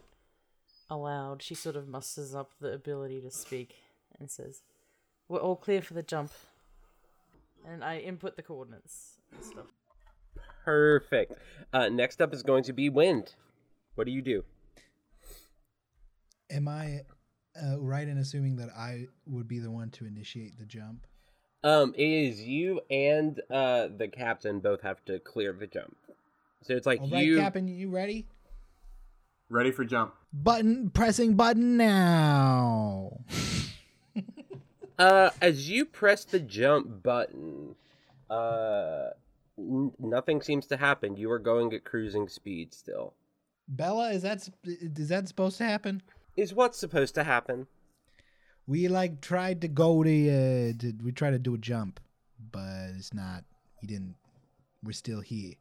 [0.90, 1.42] aloud.
[1.42, 3.76] She sort of musters up the ability to speak
[4.18, 4.62] and says,
[5.28, 6.32] We're all clear for the jump.
[7.64, 9.66] And I input the coordinates and stuff.
[10.64, 11.32] Perfect.
[11.72, 13.34] Uh, next up is going to be wind.
[13.94, 14.44] What do you do?
[16.50, 17.02] Am I
[17.60, 21.06] uh, right in assuming that I would be the one to initiate the jump?
[21.64, 25.96] Um, it is you and uh the captain both have to clear the jump.
[26.62, 27.38] So it's like All right, you.
[27.38, 28.26] Captain, you ready?
[29.48, 30.14] Ready for jump.
[30.32, 33.20] Button pressing button now.
[34.98, 37.74] Uh, as you press the jump button,
[38.30, 39.08] uh,
[39.58, 41.16] n- nothing seems to happen.
[41.16, 43.12] You are going at cruising speed still.
[43.68, 46.02] Bella, is that sp- is that supposed to happen?
[46.36, 47.66] Is what's supposed to happen?
[48.66, 52.00] We like tried to go to, uh, to we tried to do a jump,
[52.50, 53.44] but it's not.
[53.80, 54.16] We didn't.
[54.82, 55.54] We're still here.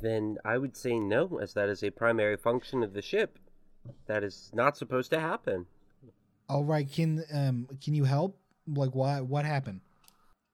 [0.00, 3.38] Then I would say no, as that is a primary function of the ship.
[4.06, 5.66] That is not supposed to happen.
[6.48, 8.36] All right, can um can you help?
[8.66, 9.80] Like what what happened?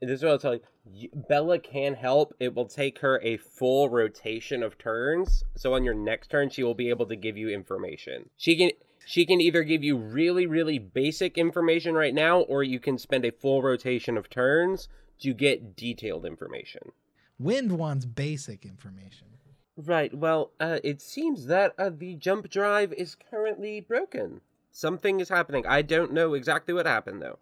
[0.00, 1.08] And This is what I'll tell you.
[1.28, 2.34] Bella can help.
[2.40, 5.44] It will take her a full rotation of turns.
[5.56, 8.28] So on your next turn, she will be able to give you information.
[8.36, 8.70] She can
[9.06, 13.24] she can either give you really really basic information right now, or you can spend
[13.24, 14.88] a full rotation of turns
[15.20, 16.92] to get detailed information.
[17.38, 19.28] Wind wants basic information.
[19.76, 20.14] Right.
[20.14, 24.40] Well, uh, it seems that uh, the jump drive is currently broken.
[24.70, 25.66] Something is happening.
[25.66, 27.38] I don't know exactly what happened though.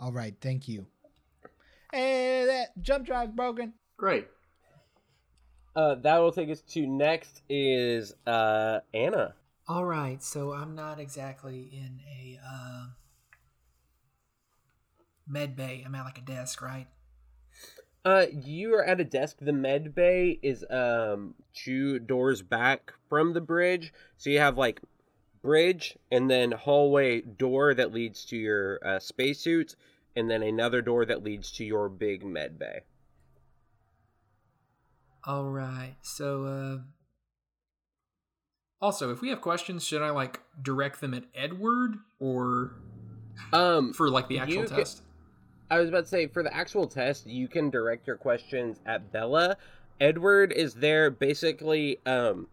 [0.00, 0.86] All right, thank you.
[1.92, 3.74] Hey, that jump drive's broken.
[3.96, 4.26] Great.
[5.74, 9.34] Uh, that will take us to next is uh Anna.
[9.68, 12.86] All right, so I'm not exactly in a uh,
[15.26, 15.82] med bay.
[15.84, 16.86] I'm at like a desk, right?
[18.04, 19.38] Uh, you are at a desk.
[19.40, 24.80] The med bay is um two doors back from the bridge, so you have like
[25.42, 29.74] bridge and then hallway door that leads to your uh, spacesuits,
[30.14, 32.82] and then another door that leads to your big med bay.
[35.24, 36.78] All right, so uh,
[38.86, 42.76] also, if we have questions, should I like direct them at Edward or
[43.52, 45.02] Um, for like the actual you ca- test?
[45.68, 49.10] I was about to say for the actual test, you can direct your questions at
[49.10, 49.56] Bella.
[50.00, 52.46] Edward is there basically um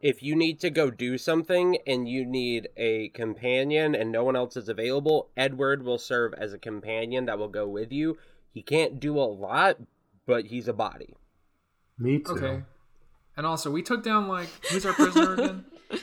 [0.00, 4.36] if you need to go do something and you need a companion and no one
[4.36, 8.16] else is available, Edward will serve as a companion that will go with you.
[8.52, 9.78] He can't do a lot,
[10.24, 11.16] but he's a body.
[11.98, 12.32] Me too.
[12.32, 12.62] Okay.
[13.36, 15.64] And also, we took down like who's our prisoner again?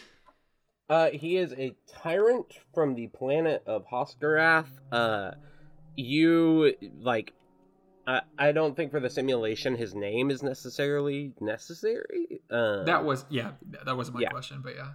[0.90, 4.68] Uh, he is a tyrant from the planet of Hoskarath.
[4.92, 5.32] Uh,
[5.96, 7.32] you like,
[8.06, 12.42] I I don't think for the simulation his name is necessarily necessary.
[12.50, 13.52] Uh, That was yeah,
[13.86, 14.30] that wasn't my Yeah.
[14.32, 14.92] question, but yeah.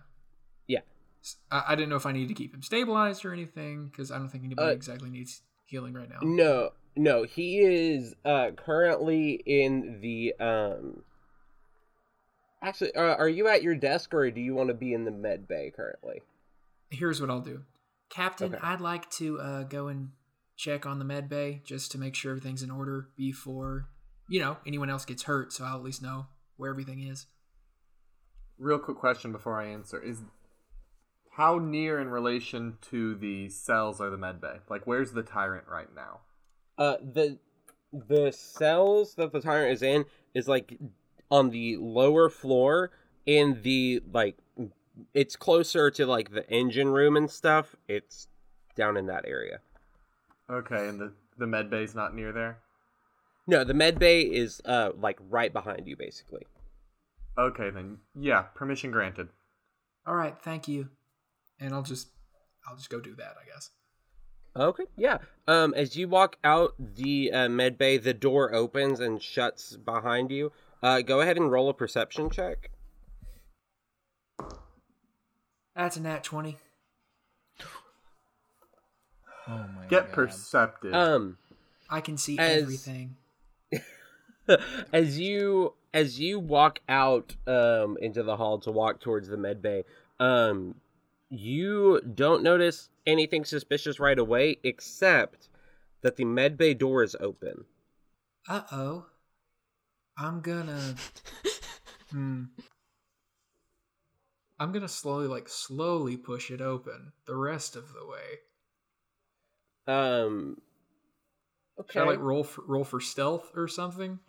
[0.66, 0.80] Yeah.
[1.50, 4.28] I didn't know if I needed to keep him stabilized or anything because I don't
[4.28, 6.18] think anybody Uh, exactly needs healing right now.
[6.20, 11.04] no no he is uh currently in the um.
[12.62, 15.10] Actually, uh, are you at your desk or do you want to be in the
[15.10, 16.22] med bay currently?
[16.90, 17.62] Here's what I'll do,
[18.08, 18.54] Captain.
[18.54, 18.66] Okay.
[18.66, 20.10] I'd like to uh, go and
[20.56, 23.88] check on the med bay just to make sure everything's in order before
[24.28, 25.52] you know anyone else gets hurt.
[25.52, 27.26] So I'll at least know where everything is.
[28.58, 30.22] Real quick question before I answer is
[31.32, 34.56] how near in relation to the cells are the med bay?
[34.70, 36.20] Like where's the tyrant right now?
[36.78, 37.38] Uh, the
[37.92, 40.78] the cells that the tyrant is in is like
[41.30, 42.90] on the lower floor
[43.24, 44.36] in the like
[45.12, 47.76] it's closer to like the engine room and stuff.
[47.88, 48.28] It's
[48.74, 49.60] down in that area.
[50.50, 52.58] Okay, and the the med bay's not near there?
[53.46, 56.46] No, the med bay is uh like right behind you basically.
[57.38, 57.98] Okay then.
[58.18, 59.28] Yeah, permission granted.
[60.06, 60.88] All right, thank you.
[61.60, 62.08] And I'll just
[62.68, 63.70] I'll just go do that, I guess.
[64.58, 65.18] Okay, yeah.
[65.46, 70.30] Um, as you walk out the uh, med bay, the door opens and shuts behind
[70.30, 70.50] you.
[70.82, 72.70] Uh, go ahead and roll a perception check.
[75.74, 76.56] That's a nat twenty.
[79.48, 79.90] Oh my god.
[79.90, 80.12] Get god.
[80.12, 80.92] perceptive.
[80.92, 81.38] Um,
[81.88, 83.16] I can see As- everything.
[84.92, 89.60] as you as you walk out um into the hall to walk towards the med
[89.62, 89.84] bay
[90.20, 90.74] um
[91.30, 95.48] you don't notice anything suspicious right away except
[96.02, 97.64] that the med bay door is open
[98.48, 99.06] Uh oh.
[100.18, 100.94] I'm gonna.
[102.10, 102.44] hmm.
[104.58, 108.38] I'm gonna slowly, like, slowly push it open the rest of the way.
[109.94, 110.56] um
[111.78, 114.20] okay Should I like roll for, roll for stealth or something?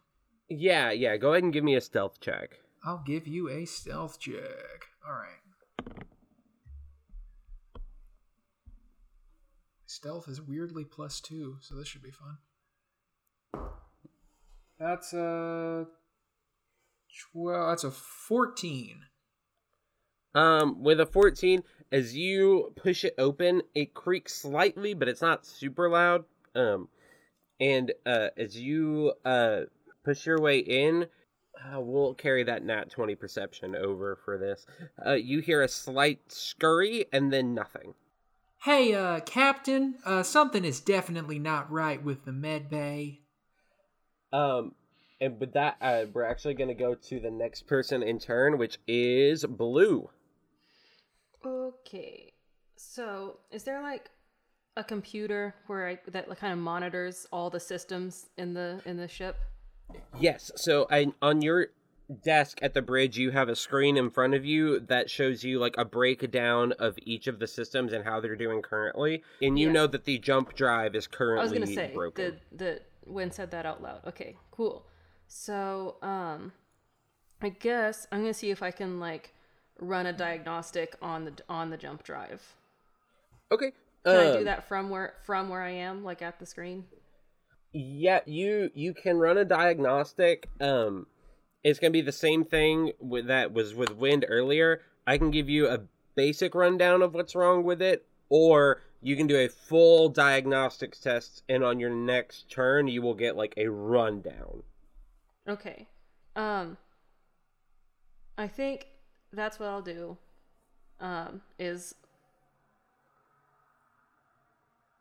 [0.49, 4.19] yeah yeah go ahead and give me a stealth check I'll give you a stealth
[4.19, 4.85] check.
[5.05, 5.41] All right.
[9.97, 12.37] Stealth is weirdly plus two, so this should be fun.
[14.79, 15.87] That's a
[17.33, 19.05] well, that's a fourteen.
[20.35, 25.47] Um, with a 14, as you push it open, it creaks slightly, but it's not
[25.47, 26.25] super loud.
[26.53, 26.89] Um,
[27.59, 29.61] and uh, as you uh
[30.05, 31.07] push your way in,
[31.59, 34.67] uh, we'll carry that nat 20 perception over for this.
[35.03, 37.95] Uh, you hear a slight scurry and then nothing.
[38.67, 43.21] Hey, uh, Captain, uh, something is definitely not right with the med bay.
[44.33, 44.75] Um,
[45.21, 48.57] and with that, uh, we're actually going to go to the next person in turn,
[48.57, 50.09] which is Blue.
[51.45, 52.33] Okay.
[52.75, 54.11] So, is there like
[54.75, 59.07] a computer where I that kind of monitors all the systems in the in the
[59.07, 59.37] ship?
[60.19, 60.51] Yes.
[60.57, 61.67] So I, on your
[62.23, 65.59] desk at the bridge, you have a screen in front of you that shows you
[65.59, 69.23] like a breakdown of each of the systems and how they're doing currently.
[69.41, 69.73] And you Yeah.
[69.73, 72.39] know that the jump drive is currently I was gonna say broken.
[72.51, 74.05] the the Wynn said that out loud.
[74.05, 74.85] Okay, cool.
[75.27, 76.53] So, um,
[77.41, 79.33] I guess I'm gonna see if I can like
[79.79, 82.55] run a diagnostic on the on the jump drive.
[83.51, 83.71] Okay.
[84.05, 86.85] Can I um, do that from where from where I am, like at the screen?
[87.73, 90.49] Yeah, you you can run a diagnostic.
[90.59, 91.07] Um,
[91.67, 94.81] it's gonna be the same thing with that was with wind earlier.
[95.05, 95.81] I can give you a
[96.15, 101.43] basic rundown of what's wrong with it, or you can do a full diagnostics test,
[101.49, 104.63] and on your next turn, you will get like a rundown.
[105.47, 105.87] Okay.
[106.37, 106.77] Um
[108.37, 108.87] I think
[109.33, 110.17] that's what I'll do.
[111.01, 111.95] Um is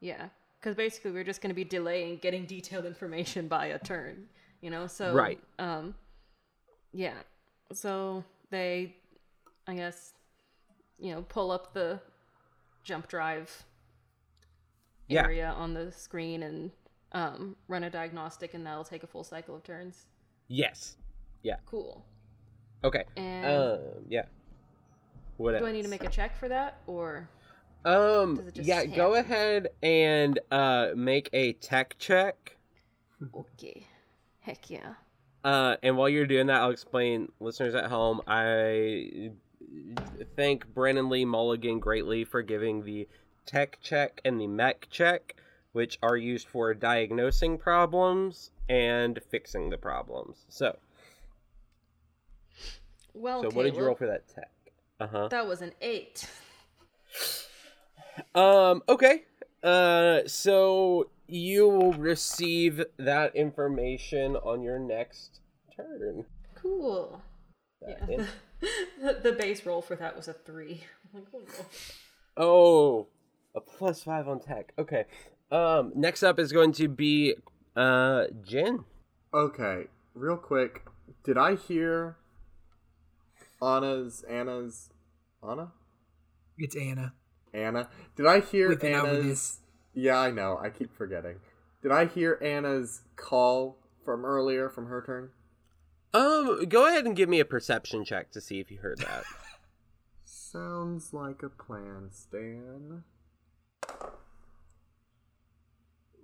[0.01, 4.29] Yeah, cuz basically we're just going to be delaying getting detailed information by a turn,
[4.61, 4.89] you know?
[4.89, 5.41] So Right.
[5.61, 5.95] um
[6.97, 7.15] yeah.
[7.73, 8.97] So they
[9.67, 10.13] I guess
[10.99, 12.01] you know, pull up the
[12.83, 13.65] jump drive
[15.09, 15.25] Yeah.
[15.25, 16.71] area on the screen and
[17.13, 20.07] um, run a diagnostic, and that'll take a full cycle of turns.
[20.49, 20.97] Yes.
[21.43, 21.57] Yeah.
[21.67, 22.05] Cool.
[22.83, 23.05] Okay.
[23.17, 23.79] And Um.
[24.09, 24.25] Yeah.
[25.37, 25.67] What do else?
[25.67, 27.29] I need to make a check for that, or
[27.85, 28.37] Um.
[28.37, 28.85] Does it just Yeah.
[28.87, 32.57] Go ahead and uh make a tech check.
[33.35, 33.87] okay?
[34.41, 34.95] Heck yeah.
[35.47, 38.21] Uh, and while you're doing that, I'll explain, listeners at home.
[38.27, 39.31] I
[40.35, 43.07] thank Brennan Lee Mulligan greatly for giving the
[43.47, 45.37] tech check and the mech check,
[45.71, 50.47] which are used for diagnosing problems and fixing the problems.
[50.49, 50.77] So,
[53.15, 54.51] Well, so what did you roll for that tech?
[54.99, 55.29] Uh huh.
[55.29, 56.29] That was an eight.
[58.35, 58.83] Um.
[58.89, 59.23] Okay.
[59.63, 60.23] Uh.
[60.27, 65.41] So you will receive that information on your next
[65.77, 66.25] turn.
[66.55, 67.21] Cool.
[67.83, 68.15] That Yeah.
[68.17, 68.27] in-
[69.03, 70.83] the, the base roll for that was a three.
[71.15, 71.65] I'm like, oh no.
[72.39, 73.07] Oh,
[73.55, 74.73] a plus five on tech.
[74.79, 75.05] Okay.
[75.51, 77.35] Um, next up is going to be
[77.77, 78.85] uh Jin.
[79.35, 80.83] Okay, real quick,
[81.25, 82.17] did I hear
[83.63, 84.91] Anna's Anna's
[85.47, 85.73] Anna?
[86.59, 87.13] It's Anna.
[87.53, 87.89] Anna?
[88.17, 89.59] Did I hear With an Anna's this.
[89.97, 90.59] Yeah, I know.
[90.63, 91.37] I keep forgetting.
[91.83, 95.31] Did I hear Anna's call from earlier from her turn?
[96.13, 99.25] Um, go ahead and give me a perception check to see if you heard that.
[100.25, 103.05] Sounds like a plan, Stan.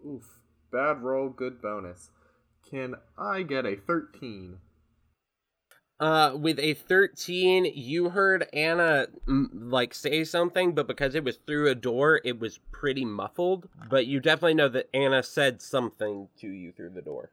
[0.06, 0.40] Oof.
[0.70, 2.10] Bad roll, good bonus.
[2.68, 4.58] Can I get a 13?
[6.02, 11.36] Uh, with a thirteen, you heard Anna mm, like say something, but because it was
[11.46, 13.68] through a door, it was pretty muffled.
[13.88, 17.30] But you definitely know that Anna said something to you through the door.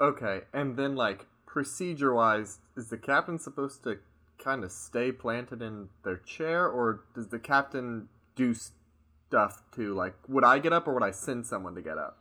[0.00, 3.98] Okay, and then, like, procedure wise, is the captain supposed to
[4.42, 9.94] kind of stay planted in their chair, or does the captain do stuff too?
[9.94, 12.19] Like, would I get up, or would I send someone to get up?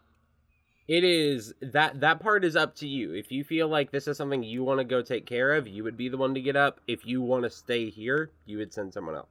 [0.89, 3.13] It is that that part is up to you.
[3.13, 5.83] If you feel like this is something you want to go take care of, you
[5.83, 6.81] would be the one to get up.
[6.87, 9.27] If you want to stay here, you would send someone else.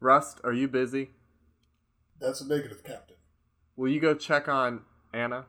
[0.00, 1.10] Rust, are you busy?
[2.18, 3.16] That's a negative, Captain.
[3.76, 4.80] Will you go check on
[5.12, 5.44] Anna?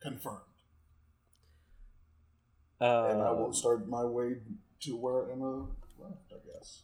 [0.00, 0.40] Confirmed.
[2.80, 4.38] Uh, and I will start my way
[4.80, 5.66] to where Emma
[5.96, 6.82] left, I guess.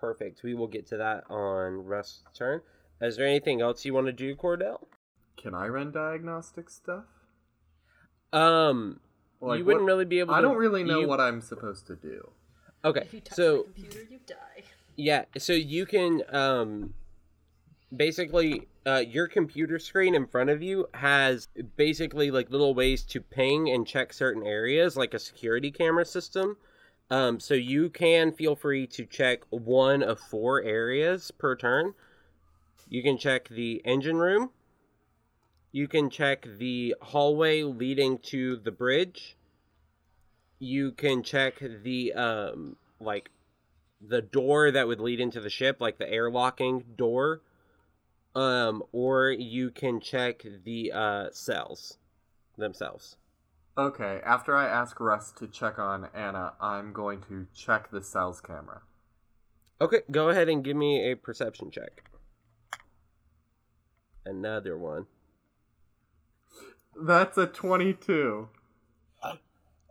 [0.00, 0.42] Perfect.
[0.42, 2.60] We will get to that on Rust's turn.
[3.00, 4.80] Is there anything else you want to do, Cordell?
[5.36, 7.04] Can I run diagnostic stuff?
[8.32, 9.00] Um,
[9.40, 10.32] Like, you wouldn't what- really be able.
[10.32, 10.38] to...
[10.38, 12.30] I don't really know you- what I'm supposed to do.
[12.84, 14.62] Okay, If you touch so computer, you die.
[14.96, 16.92] Yeah, so you can um
[17.96, 23.20] basically uh your computer screen in front of you has basically like little ways to
[23.22, 26.58] ping and check certain areas like a security camera system.
[27.10, 31.94] Um so you can feel free to check one of four areas per turn.
[32.90, 34.50] You can check the engine room.
[35.74, 39.36] You can check the hallway leading to the bridge.
[40.60, 43.32] You can check the um like
[44.00, 47.40] the door that would lead into the ship, like the airlocking door.
[48.36, 51.98] Um, or you can check the uh, cells
[52.56, 53.16] themselves.
[53.76, 58.40] Okay, after I ask Rust to check on Anna, I'm going to check the cells
[58.40, 58.82] camera.
[59.80, 62.10] Okay, go ahead and give me a perception check.
[64.24, 65.06] Another one.
[67.00, 68.48] That's a 22.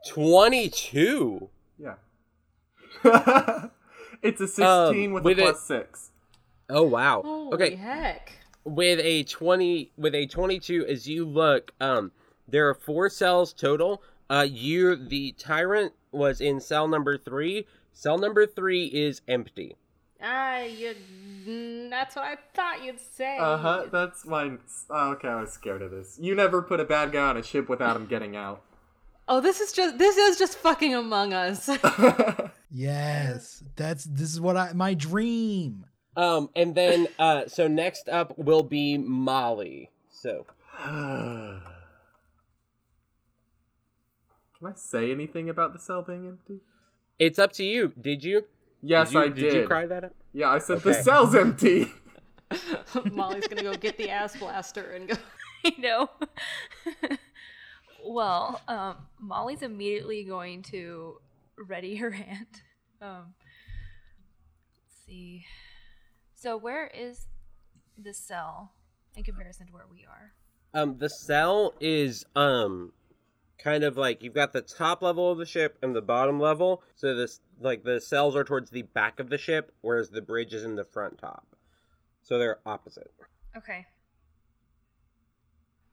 [0.08, 1.50] 22!
[1.78, 1.96] Yeah.
[4.22, 6.10] it's a 16 Um, with, with a it- plus 6.
[6.70, 7.22] Oh wow.
[7.24, 7.76] Holy okay.
[7.76, 8.32] heck.
[8.64, 12.12] with a 20 with a 22 as you look um
[12.48, 18.18] there are four cells total uh you the tyrant was in cell number 3 cell
[18.18, 19.76] number 3 is empty
[20.26, 20.96] Ah, you.
[21.48, 23.38] Mm, That's what I thought you'd say.
[23.38, 24.60] Uh huh, that's mine.
[24.90, 26.18] Oh, okay, I was scared of this.
[26.22, 28.62] You never put a bad guy on a ship without him getting out.
[29.26, 31.70] Oh, this is just this is just fucking Among Us.
[32.70, 35.86] Yes, that's this is what I my dream.
[36.18, 40.46] um and then uh so next up will be molly so
[40.84, 41.62] Can
[44.66, 46.60] I say anything about the cell being empty?
[47.20, 47.94] It's up to you.
[48.00, 48.46] Did you?
[48.82, 49.36] Yes, did you, I did.
[49.36, 49.54] did.
[49.54, 50.14] you cry that up?
[50.34, 51.92] Yeah, I said the cell's empty.
[53.12, 55.16] Molly's gonna go get the ass blaster and go.
[55.64, 56.10] you know.
[58.06, 61.20] well, um, Molly's immediately going to
[61.58, 62.62] ready her hand.
[63.02, 63.34] Um,
[64.74, 65.46] let's see.
[66.36, 67.28] So where is
[67.98, 68.74] the cell
[69.16, 70.34] in comparison to where we are?
[70.74, 72.92] Um, the cell is um,
[73.64, 76.84] kind of like you've got the top level of the ship and the bottom level.
[76.96, 80.54] So this like the cells are towards the back of the ship, whereas the bridge
[80.54, 81.48] is in the front top.
[82.22, 83.12] So they're opposite.
[83.56, 83.86] Okay,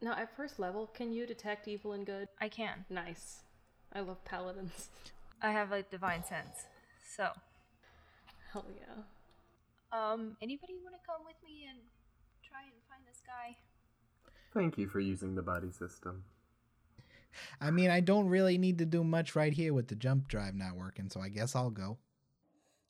[0.00, 2.26] Now, at first level, can you detect evil and good?
[2.40, 2.86] I can.
[2.88, 3.40] Nice.
[3.92, 4.88] I love paladins.
[5.42, 6.64] I have a divine sense.
[7.16, 7.28] So,
[8.52, 9.02] Hell yeah.
[9.92, 11.78] um, anybody want to come with me and
[12.48, 13.56] try and find this guy?
[14.54, 16.24] Thank you for using the buddy system.
[17.60, 20.54] I mean, I don't really need to do much right here with the jump drive
[20.54, 21.98] not working, so I guess I'll go.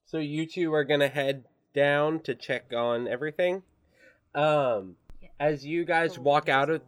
[0.07, 3.63] So you two are gonna head down to check on everything.
[4.35, 4.97] Um,
[5.39, 6.83] as you guys Oh, walk out of,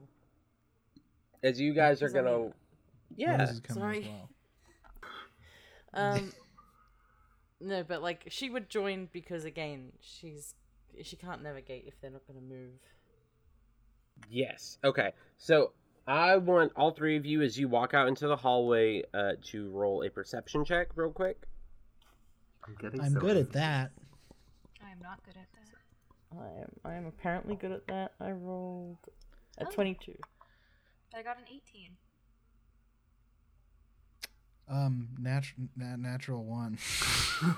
[1.43, 2.55] as you guys are gonna, mean-
[3.17, 3.39] yeah.
[3.39, 4.01] Rose is coming Sorry.
[4.11, 4.29] well.
[5.95, 6.33] Um,
[7.61, 10.55] no, but like she would join because again, she's
[11.03, 12.79] she can't navigate if they're not going to move.
[14.31, 14.79] Yes.
[14.85, 15.13] Okay.
[15.37, 15.73] So
[16.07, 19.71] I want all three of you, as you walk out into the hallway, uh, to
[19.71, 21.43] roll a perception check real quick.
[22.67, 23.93] I'm getting I'm so good at that.
[24.85, 26.41] I am not good at that.
[26.41, 28.13] I am I am apparently good at that.
[28.21, 28.99] I rolled
[29.59, 29.71] a Oh.
[29.71, 30.17] twenty-two.
[31.11, 31.91] But I got an 18.
[34.69, 36.79] Um, nat- na- natural one.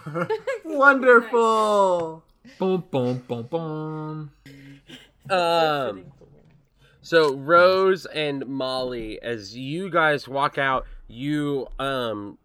[0.64, 2.24] Wonderful.
[2.58, 4.30] Boom, boom, boom, boom.
[5.30, 6.04] Um.
[7.04, 12.38] So Rose and Molly, as you guys walk out, you um,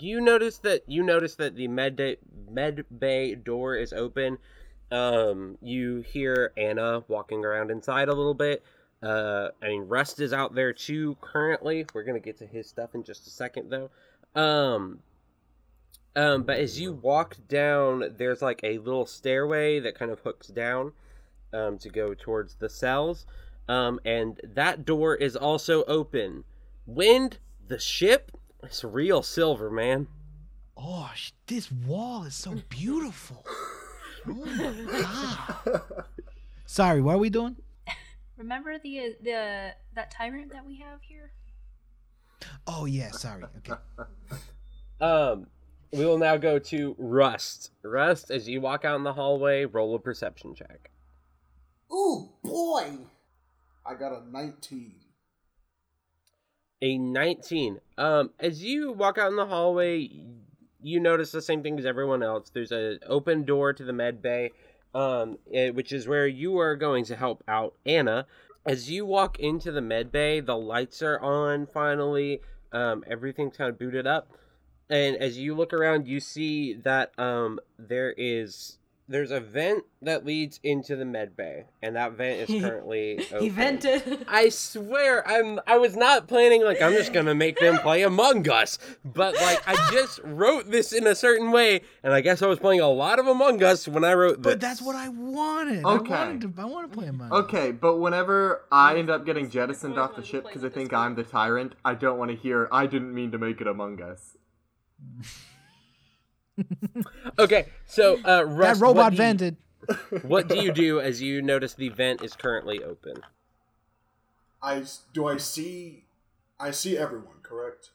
[0.00, 2.16] you notice that you notice that the med day,
[2.50, 4.38] med bay door is open.
[4.90, 8.64] Um, you hear Anna walking around inside a little bit.
[9.00, 11.86] Uh, I mean, Rust is out there too currently.
[11.94, 13.90] We're gonna get to his stuff in just a second, though.
[14.34, 14.98] Um,
[16.16, 20.48] um, but as you walk down, there's like a little stairway that kind of hooks
[20.48, 20.94] down,
[21.52, 23.24] um, to go towards the cells.
[23.68, 26.44] Um, and that door is also open.
[26.86, 30.06] Wind, the ship, it's real silver, man.
[30.76, 33.44] Oh, sh- this wall is so beautiful.
[34.28, 35.82] oh my god.
[36.66, 37.56] Sorry, what are we doing?
[38.36, 41.30] Remember the uh, the that tyrant that we have here?
[42.66, 43.44] Oh yeah, sorry.
[43.58, 43.80] Okay.
[45.00, 45.46] Um,
[45.92, 47.70] we will now go to Rust.
[47.82, 50.90] Rust, as you walk out in the hallway, roll a perception check.
[51.92, 52.96] Ooh, boy!
[53.86, 54.94] I got a 19.
[56.82, 57.80] A 19.
[57.98, 60.08] Um, as you walk out in the hallway,
[60.82, 62.50] you notice the same thing as everyone else.
[62.50, 64.52] There's an open door to the med bay,
[64.94, 68.26] um, eh, which is where you are going to help out Anna.
[68.66, 72.40] As you walk into the med bay, the lights are on finally.
[72.72, 74.30] Um, everything's kind of booted up.
[74.90, 80.24] And as you look around, you see that um, there is there's a vent that
[80.24, 83.42] leads into the med bay, and that vent is currently open.
[83.42, 84.24] He vented.
[84.28, 85.60] I swear, I'm.
[85.66, 89.66] I was not planning like I'm just gonna make them play Among Us, but like
[89.66, 92.88] I just wrote this in a certain way, and I guess I was playing a
[92.88, 94.52] lot of Among Us when I wrote this.
[94.54, 95.84] But that's what I wanted.
[95.84, 96.14] Okay.
[96.14, 96.62] I wanted to.
[96.62, 97.44] I want to play Among Us.
[97.44, 101.14] Okay, but whenever I end up getting jettisoned off the ship because I think I'm
[101.14, 104.36] the tyrant, I don't want to hear, I didn't mean to make it Among Us.
[107.38, 109.56] Okay, so uh, That robot what do you- vented.
[110.22, 113.16] what do you do as you notice the vent is currently open?
[114.62, 114.82] I
[115.12, 116.04] do I see
[116.58, 117.90] I see everyone, correct?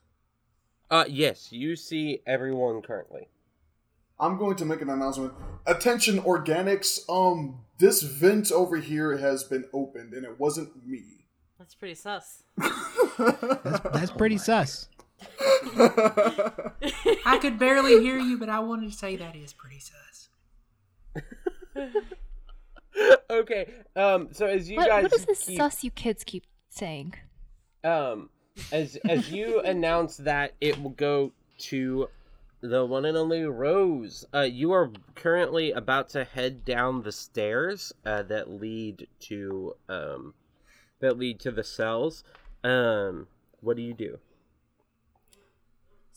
[0.92, 3.30] Uh, yes, you see everyone currently.
[4.20, 5.34] I'm going to make an announcement.
[5.66, 11.04] Attention organics, um this vent over here has been opened and it wasn't me.
[11.58, 12.44] That's pretty sus.
[12.58, 14.90] That's, that's pretty sus.
[17.26, 20.30] I could barely hear you, but I wanted to say that is pretty sus.
[23.30, 26.46] okay, um, so as you What, guys what is this keep, sus you kids keep
[26.70, 27.14] saying?
[27.84, 28.30] um
[28.74, 32.10] as as you announce that it will go to
[32.62, 37.94] the one and only rose uh you are currently about to head down the stairs
[38.06, 40.34] uh that lead to um
[41.00, 42.26] that lead to the cells
[42.66, 43.26] um
[43.62, 44.20] what do you do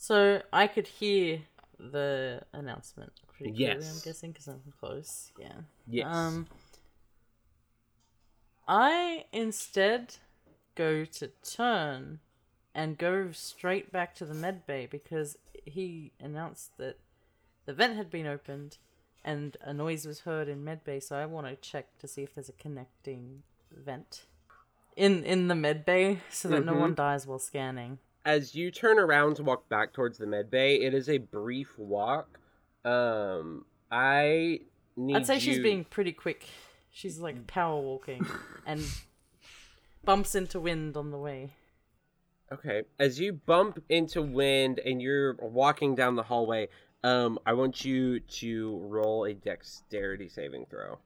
[0.03, 1.39] So I could hear
[1.79, 3.87] the announcement pretty clearly.
[3.87, 5.31] I'm guessing because I'm close.
[5.39, 5.61] Yeah.
[5.87, 6.47] yes Um,
[8.67, 10.15] I instead
[10.75, 12.19] go to turn
[12.75, 16.97] and go straight back to the med bay because he announced that
[17.65, 18.79] the vent had been opened
[19.23, 20.99] and a noise was heard in med bay.
[20.99, 24.25] So I want to check to see if there's a connecting vent
[24.97, 27.99] in in the med bay so that no one dies while scanning.
[28.25, 31.77] As you turn around to walk back towards the med bay, it is a brief
[31.77, 32.39] walk.
[32.85, 34.61] Um, I
[34.95, 36.45] need I'd say she's being pretty quick.
[36.91, 38.25] She's like power walking
[38.65, 38.85] and
[40.05, 41.51] bumps into wind on the way.
[42.51, 42.83] Okay.
[42.99, 46.69] As you bump into wind and you're walking down the hallway,
[47.03, 50.99] um, I want you to roll a dexterity saving throw.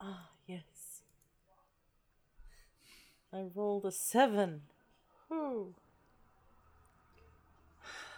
[0.00, 1.02] Ah, yes.
[3.32, 4.62] I rolled a seven.
[5.44, 5.74] Whew.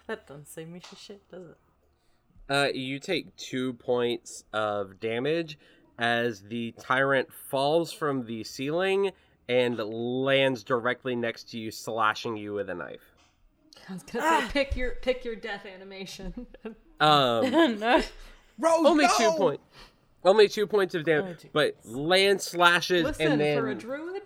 [0.07, 1.57] That doesn't save me for shit, does it?
[2.49, 5.59] Uh, you take two points of damage
[5.99, 9.11] as the tyrant falls from the ceiling
[9.49, 13.01] and lands directly next to you, slashing you with a knife.
[13.89, 16.47] I was gonna say pick your pick your death animation.
[16.99, 18.03] Um, no.
[18.59, 19.37] Rose, only two no!
[19.37, 19.63] points.
[20.25, 23.75] Only two points of damage, Only two but land slashes Listen, and then for a
[23.75, 24.23] druid,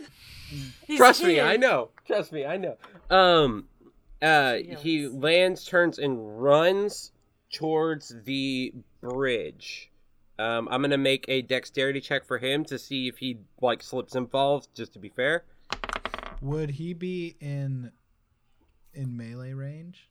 [0.87, 1.41] He's Trust me.
[1.41, 1.91] I know.
[2.07, 2.77] Trust me, I know.
[3.09, 3.67] Um,
[4.23, 7.13] uh, he lands, turns, and runs
[7.53, 9.91] towards the bridge.
[10.39, 14.15] Um, I'm gonna make a dexterity check for him to see if he like slips
[14.15, 14.69] and falls.
[14.75, 15.45] Just to be fair.
[16.41, 17.93] Would he be in
[18.95, 20.09] in melee range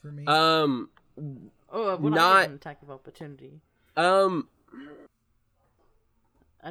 [0.00, 0.24] for me?
[0.26, 0.90] Um,
[1.76, 3.60] Oh, we're not, Not- getting an attack of opportunity.
[3.96, 4.78] um, I'd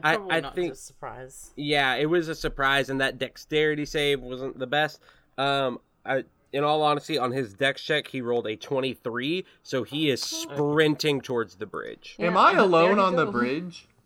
[0.04, 1.52] I- I not think- just surprise.
[1.56, 5.00] yeah, it was a surprise, and that dexterity save wasn't the best.
[5.38, 10.10] Um, I, in all honesty, on his dex check, he rolled a 23, so he
[10.10, 12.16] is sprinting towards the bridge.
[12.20, 13.88] Am I alone you on the bridge?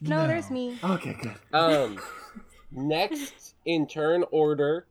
[0.00, 0.78] No, there's me.
[0.84, 1.34] Okay, good.
[1.54, 1.98] Um,
[2.70, 4.86] next in turn order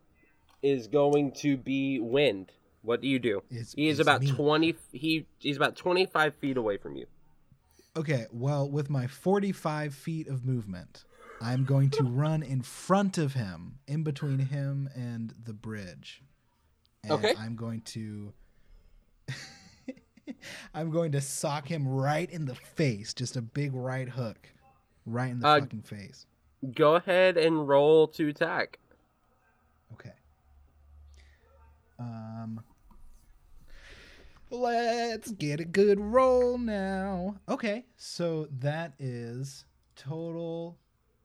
[0.63, 2.51] is going to be wind.
[2.81, 3.43] What do you do?
[3.51, 4.31] It's- he is about me.
[4.31, 4.75] twenty.
[4.91, 7.05] He he's about twenty five feet away from you.
[7.95, 11.03] Okay, well, with my 45 feet of movement,
[11.41, 16.23] I'm going to run in front of him, in between him and the bridge.
[17.03, 17.33] And Okay.
[17.37, 18.33] I'm going to.
[20.73, 23.13] I'm going to sock him right in the face.
[23.13, 24.49] Just a big right hook.
[25.05, 26.25] Right in the Uh, fucking face.
[26.73, 28.79] Go ahead and roll to attack.
[29.93, 30.13] Okay.
[31.99, 32.61] Um.
[34.53, 37.37] Let's get a good roll now.
[37.49, 40.77] Okay, so that is total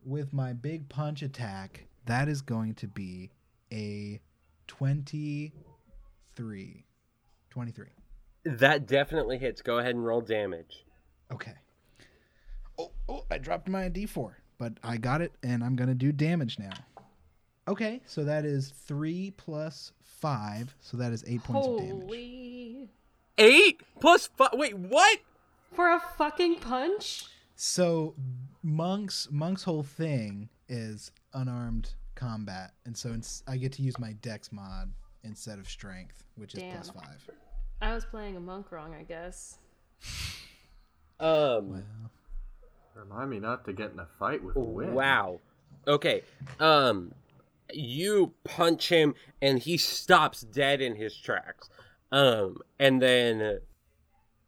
[0.02, 1.84] with my big punch attack.
[2.06, 3.30] That is going to be
[3.70, 4.22] a
[4.66, 6.86] 23.
[7.50, 7.86] 23.
[8.46, 9.60] That definitely hits.
[9.60, 10.86] Go ahead and roll damage.
[11.30, 11.52] Okay.
[12.78, 16.12] Oh, oh, I dropped my d4, but I got it, and I'm going to do
[16.12, 16.72] damage now.
[17.68, 22.08] Okay, so that is 3 plus 5, so that is 8 points of damage.
[23.39, 24.51] Holy Eight plus five.
[24.55, 25.18] Wait, what?
[25.72, 27.26] for a fucking punch.
[27.55, 28.14] So
[28.62, 34.12] Monk's Monk's whole thing is unarmed combat, and so ins- I get to use my
[34.14, 34.91] Dex mod
[35.24, 37.03] instead of Strength, which is plus Damn.
[37.05, 37.30] 5.
[37.80, 39.59] I was playing a monk wrong, I guess.
[41.20, 41.84] Um.
[42.95, 44.95] Remind me not to get in a fight with Win.
[44.95, 45.41] Wow.
[45.86, 46.22] Okay.
[46.59, 47.12] Um
[47.72, 51.68] you punch him and he stops dead in his tracks.
[52.11, 53.61] Um and then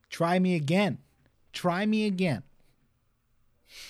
[0.08, 0.98] Try me again.
[1.52, 2.42] Try me again.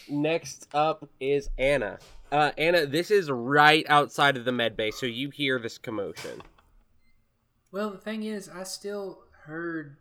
[0.09, 1.99] next up is Anna.
[2.33, 6.43] Uh Anna, this is right outside of the med bay, so you hear this commotion.
[7.73, 9.97] Well, the thing is, I still heard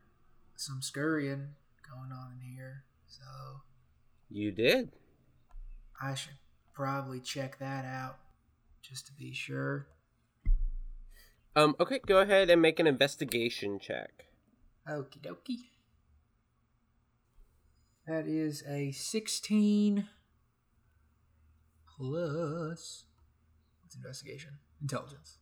[0.56, 1.50] some scurrying
[1.88, 3.22] going on in here, so
[4.30, 4.92] You did.
[6.02, 6.38] I should
[6.74, 8.18] probably check that out
[8.82, 9.88] just to be sure.
[11.56, 14.26] Um okay, go ahead and make an investigation check.
[14.88, 15.70] Okie dokie.
[18.08, 20.08] That is a 16
[21.96, 23.04] plus.
[23.84, 24.52] What's investigation?
[24.82, 25.38] Intelligence.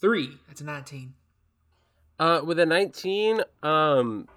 [0.00, 0.38] Three.
[0.48, 1.14] That's a 19.
[2.18, 4.28] Uh, with a 19, um,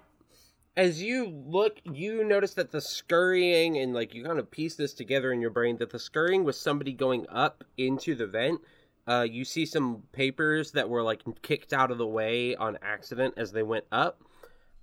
[0.76, 4.94] as you look, you notice that the scurrying and like you kind of piece this
[4.94, 8.60] together in your brain that the scurrying was somebody going up into the vent.
[9.06, 13.34] Uh, you see some papers that were like kicked out of the way on accident
[13.36, 14.22] as they went up.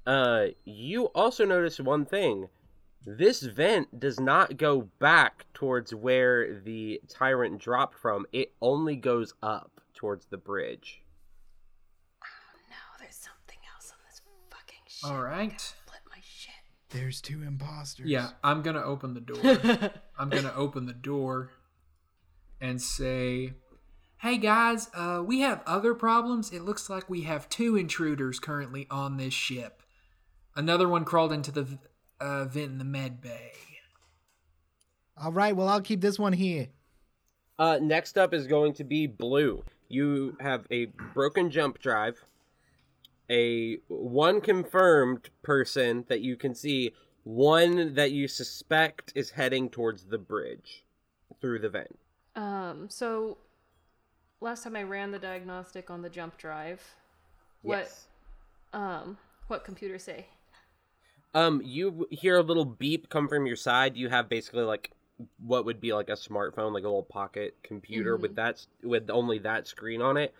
[0.05, 2.47] Uh, you also notice one thing.
[3.05, 8.25] This vent does not go back towards where the tyrant dropped from.
[8.31, 11.01] It only goes up towards the bridge.
[12.23, 15.09] Oh no, there's something else on this fucking shit.
[15.09, 15.59] All right.
[15.87, 16.53] Flip my shit.
[16.89, 18.07] There's two imposters.
[18.07, 19.91] Yeah, I'm gonna open the door.
[20.19, 21.51] I'm gonna open the door
[22.59, 23.53] and say,
[24.21, 26.51] Hey guys, uh, we have other problems.
[26.51, 29.81] It looks like we have two intruders currently on this ship.
[30.55, 31.79] Another one crawled into the
[32.19, 33.53] uh, vent in the med bay.
[35.17, 36.67] All right, well, I'll keep this one here.
[37.57, 39.63] Uh, next up is going to be blue.
[39.89, 42.23] You have a broken jump drive,
[43.27, 46.93] a one confirmed person that you can see,
[47.23, 50.85] one that you suspect is heading towards the bridge
[51.41, 51.97] through the vent.
[52.35, 53.39] Um, so
[54.41, 56.81] last time I ran the diagnostic on the jump drive,
[57.61, 58.07] what Yes.
[58.73, 59.17] um
[59.47, 60.27] what computer say?
[61.33, 63.95] Um, you hear a little beep come from your side.
[63.95, 64.91] You have basically like
[65.37, 69.39] what would be like a smartphone, like a little pocket computer with that with only
[69.39, 70.33] that screen on it.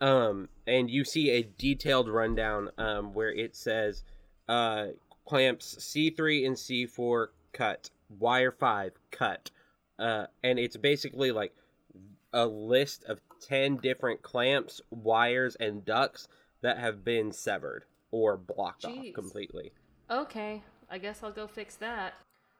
[0.00, 4.02] Um, and you see a detailed rundown um where it says
[4.48, 4.88] uh
[5.24, 9.50] clamps C3 and C4 cut, wire 5 cut.
[9.98, 11.54] Uh and it's basically like
[12.32, 16.28] a list of 10 different clamps, wires and ducts
[16.62, 19.08] that have been severed or blocked Jeez.
[19.10, 19.72] off completely.
[20.10, 22.14] Okay, I guess I'll go fix that.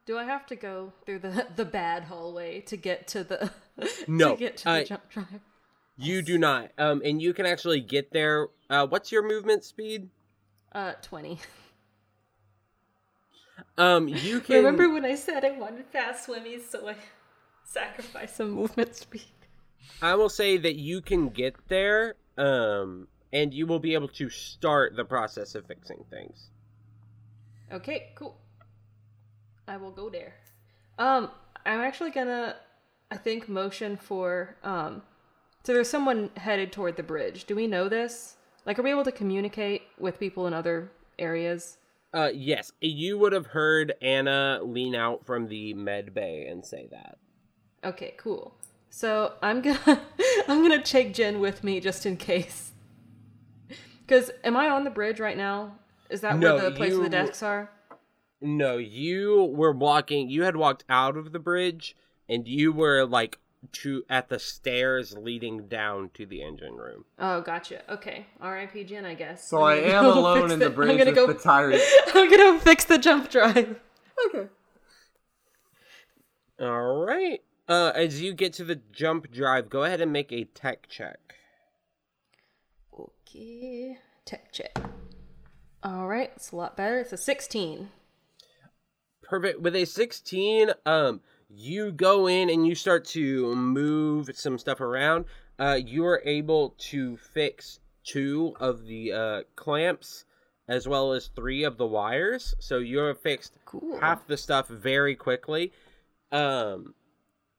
[0.07, 3.51] Do I have to go through the the bad hallway to get to the
[4.09, 5.41] No, to get to the uh, jump drive?
[5.97, 6.71] You do not.
[6.79, 8.49] Um, and you can actually get there.
[8.71, 10.09] Uh, what's your movement speed?
[10.73, 11.41] Uh, twenty.
[13.77, 14.57] Um, you can.
[14.57, 16.95] Remember when I said I wanted fast swimmies, so I
[17.65, 19.27] sacrificed some movement speed.
[20.03, 22.17] I will say that you can get there.
[22.37, 26.49] Um, and you will be able to start the process of fixing things.
[27.73, 28.39] Okay, cool.
[29.67, 30.35] I will go there.
[30.99, 31.31] Um,
[31.67, 32.57] I'm actually gonna,
[33.11, 35.03] I think, motion for um.
[35.65, 37.45] So there's someone headed toward the bridge.
[37.45, 38.37] Do we know this?
[38.65, 41.77] Like, are we able to communicate with people in other areas?
[42.15, 46.89] Uh, yes, you would have heard Anna lean out from the med bay and say
[46.91, 47.19] that.
[47.85, 48.55] Okay, cool.
[48.91, 50.03] So I'm gonna
[50.49, 52.73] I'm gonna take Jen with me just in case.
[54.07, 55.73] Cause am I on the bridge right now?
[56.09, 57.71] Is that No, where the place where the desks are?
[58.41, 60.31] No, you were walking.
[60.31, 61.97] You had walked out of the bridge,
[62.29, 63.39] and you were like
[63.73, 67.05] to at the stairs leading down to the engine room.
[67.19, 67.83] Oh, gotcha.
[67.93, 68.27] Okay.
[68.41, 68.85] R.I.P.
[68.85, 69.49] Jen, I guess.
[69.49, 70.91] So I'm I gonna am alone in the bridge.
[70.91, 71.83] I'm gonna with go, the tires.
[72.15, 73.81] I'm gonna fix the jump drive.
[74.29, 74.47] Okay.
[76.61, 77.41] All right.
[77.69, 81.35] Uh, as you get to the jump drive, go ahead and make a tech check.
[82.99, 83.99] Okay.
[84.25, 84.77] Tech check.
[85.83, 86.31] All right.
[86.35, 86.99] It's a lot better.
[86.99, 87.91] It's a 16.
[89.23, 89.61] Perfect.
[89.61, 95.27] With a 16, um, you go in and you start to move some stuff around.
[95.59, 100.25] Uh, you are able to fix two of the uh, clamps
[100.69, 102.55] as well as three of the wires.
[102.59, 103.99] So you have fixed Cool.
[104.01, 105.73] half the stuff very quickly.
[106.31, 106.95] Um,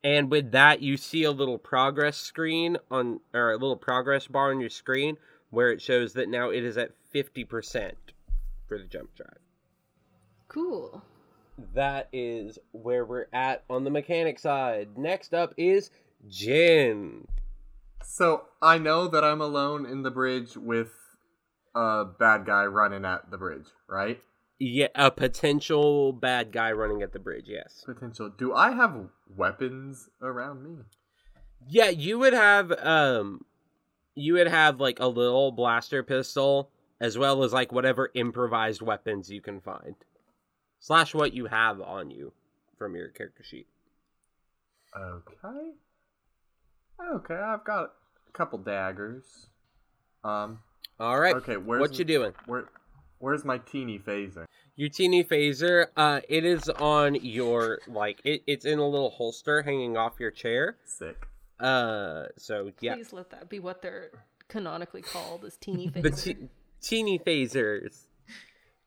[0.04, 4.52] and with that, you see a little progress screen on, or a little progress bar
[4.52, 5.18] on your screen
[5.50, 7.92] where it shows that now it is at 50%
[8.68, 9.40] for the jump drive.
[10.48, 11.04] Cool.
[11.74, 14.98] That is where we're at on the mechanic side.
[14.98, 15.92] Next up is
[16.28, 17.28] Jin.
[18.04, 20.92] So I know that I'm alone in the bridge with
[21.76, 24.22] a bad guy running at the bridge, right?
[24.60, 27.84] Yeah, a potential bad guy running at the bridge, yes.
[27.86, 28.30] Potential.
[28.30, 30.84] Do I have weapons around me?
[31.68, 33.46] Yeah, you would have um
[34.16, 39.32] you would have like a little blaster pistol as well as like whatever improvised weapons
[39.32, 39.96] you can find.
[40.80, 42.34] Slash what you have on you
[42.78, 43.68] from your character sheet.
[44.98, 45.72] Okay.
[47.16, 47.94] Okay, I've got
[48.28, 49.48] a couple daggers.
[50.24, 50.60] Um.
[51.00, 51.36] All right.
[51.36, 52.34] Okay, where's what you doing?
[52.46, 52.66] Where,
[53.20, 54.46] where's my teeny phaser?
[54.76, 59.62] Your teeny phaser, uh, it is on your like it, it's in a little holster
[59.62, 60.78] hanging off your chair.
[60.86, 61.28] Sick.
[61.60, 64.12] Uh, so yeah, Please let that be what they're
[64.48, 66.24] canonically called as teeny the phasers.
[66.24, 66.50] te-
[66.82, 68.06] teeny phasers.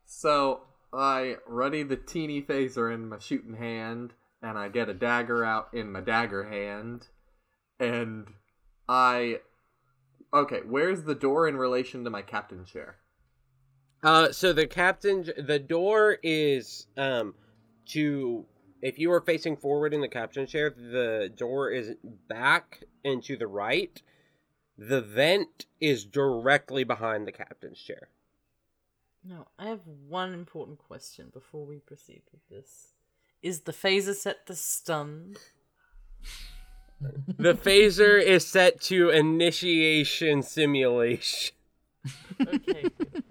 [0.07, 0.63] So
[0.93, 5.69] I ready the teeny phaser in my shooting hand, and I get a dagger out
[5.73, 7.09] in my dagger hand,
[7.79, 8.29] and
[8.89, 9.41] I.
[10.35, 12.97] Okay, where's the door in relation to my captain's chair?
[14.03, 17.35] Uh, so the captain, the door is um
[17.87, 18.45] to
[18.83, 21.93] if you are facing forward in the captain's chair, the door is
[22.29, 24.03] back and to the right.
[24.77, 28.09] The vent is directly behind the captain's chair.
[29.25, 32.89] No, I have one important question before we proceed with this.
[33.41, 35.37] Is the phaser set to stun?
[37.39, 41.55] The phaser is set to initiation simulation.
[42.41, 42.91] Okay.
[42.99, 43.23] good.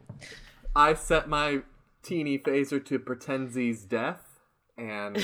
[0.76, 1.62] I set my
[2.04, 4.40] teeny phaser to Pretenzie's death,
[4.78, 5.18] and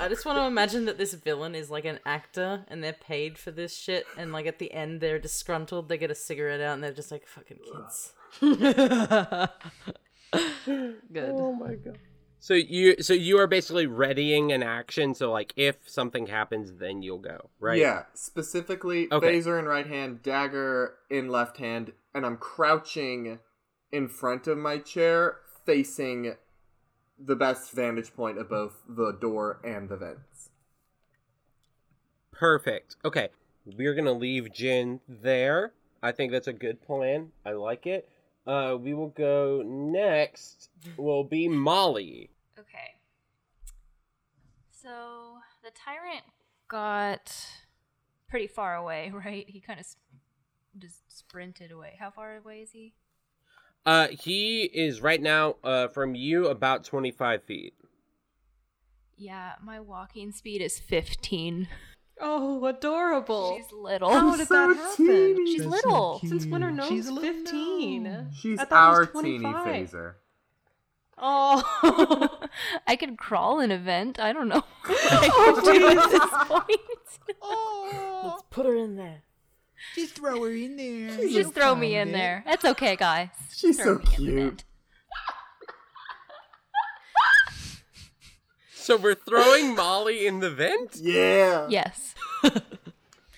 [0.00, 3.38] I just want to imagine that this villain is like an actor and they're paid
[3.38, 6.74] for this shit, and like at the end they're disgruntled, they get a cigarette out,
[6.74, 8.12] and they're just like, fucking kids.
[11.12, 11.30] Good.
[11.34, 11.98] Oh my god.
[12.42, 15.14] So you so you are basically readying an action.
[15.14, 17.78] So like if something happens, then you'll go right.
[17.78, 19.38] Yeah, specifically Okay.
[19.38, 23.38] phaser in right hand, dagger in left hand, and I'm crouching
[23.92, 26.34] in front of my chair, facing
[27.16, 30.50] the best vantage point of both the door and the vents.
[32.32, 32.96] Perfect.
[33.04, 33.28] Okay,
[33.64, 35.74] we're gonna leave Jin there.
[36.02, 37.30] I think that's a good plan.
[37.46, 38.08] I like it.
[38.44, 40.70] Uh, we will go next.
[40.96, 42.30] Will be Molly.
[42.62, 42.94] Okay.
[44.70, 46.22] So the tyrant
[46.68, 47.34] got
[48.28, 49.44] pretty far away, right?
[49.48, 50.00] He kind of sp-
[50.78, 51.96] just sprinted away.
[51.98, 52.94] How far away is he?
[53.84, 57.74] Uh, he is right now uh from you about twenty five feet.
[59.16, 61.68] Yeah, my walking speed is 15.
[62.20, 63.56] Oh, adorable.
[63.56, 64.10] She's little.
[64.10, 65.46] How did that happen?
[65.46, 66.20] She's That's so little.
[66.26, 67.06] Since when are cute.
[67.06, 68.26] gnomes She's 15?
[68.34, 70.14] She's I thought our teeny phaser.
[71.18, 72.38] Oh.
[72.86, 74.18] I could crawl an event.
[74.18, 74.62] I don't know.
[74.84, 76.80] Oh, I could do at this point.
[77.42, 79.22] Oh, Let's put her in there.
[79.94, 81.08] just throw her in there.
[81.16, 82.12] Just She'll throw me in it.
[82.12, 82.42] there.
[82.46, 83.28] That's okay, guys.
[83.54, 84.64] She's Throw so me in the cute.
[88.74, 90.96] So we're throwing Molly in the vent.
[90.96, 91.66] Yeah.
[91.68, 92.14] Yes.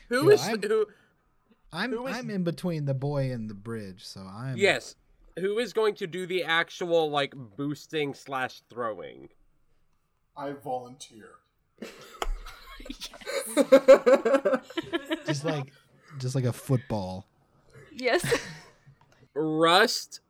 [0.09, 0.87] Who Yo, is I'm- who?
[1.72, 4.95] I'm Who is- I'm in between the boy and the bridge, so I'm Yes.
[5.39, 9.30] Who is going to do the actual like boosting slash throwing?
[10.37, 11.30] I volunteer.
[15.26, 15.72] just like
[16.18, 17.26] just like a football.
[17.93, 18.24] Yes.
[19.35, 20.20] Rust,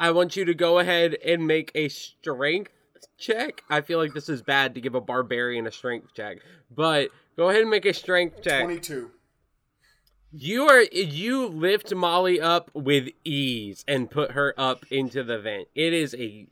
[0.00, 2.72] I want you to go ahead and make a strength
[3.18, 3.62] check.
[3.68, 6.38] I feel like this is bad to give a barbarian a strength check,
[6.70, 8.64] but go ahead and make a strength check.
[8.64, 9.10] 22.
[10.32, 15.68] You are you lift Molly up with ease and put her up into the vent.
[15.74, 16.46] It is a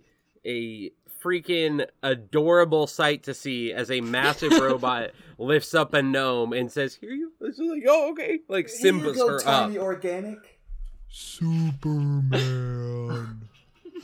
[0.47, 6.72] a freaking adorable sight to see as a massive robot lifts up a gnome and
[6.72, 9.74] says, "Here you." It's like, "Oh, okay." Like Simba's her up.
[9.77, 10.59] organic.
[11.09, 12.33] Superman.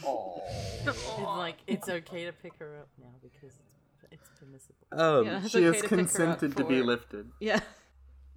[0.05, 0.43] Oh.
[0.85, 3.55] It's like it's okay to pick her up now because
[4.11, 4.75] it's, it's permissible.
[4.91, 5.39] Um, Yeah.
[5.45, 7.31] It's she okay has to pick her up consented to be lifted.
[7.39, 7.61] Yeah.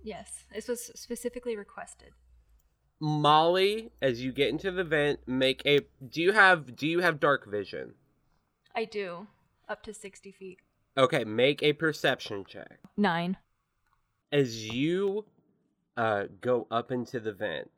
[0.05, 0.45] Yes.
[0.53, 2.11] This was specifically requested.
[3.01, 5.81] Molly, as you get into the vent, make a.
[6.07, 7.95] Do you have Do you have dark vision?
[8.73, 9.27] I do.
[9.67, 10.59] Up to 60 feet.
[10.97, 12.79] Okay, make a perception check.
[12.95, 13.35] Nine.
[14.31, 15.25] as you
[15.97, 17.69] uh, go up into the vent,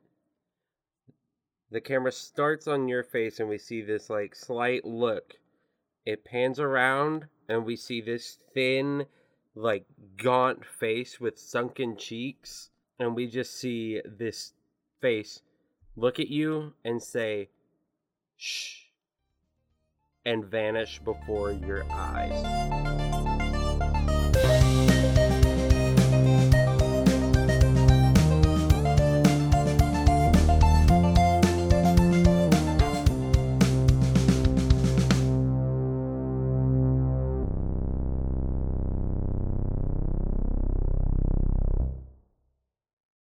[1.71, 5.33] the camera starts on your face, and we see this like slight look.
[6.05, 9.05] It pans around, and we see this thin,
[9.57, 9.85] like
[10.17, 14.53] gaunt face with sunken cheeks, and we just see this
[15.01, 15.41] face
[15.95, 17.49] look at you and say,
[18.35, 18.85] "Shh,"
[20.25, 22.76] and vanish before your eyes.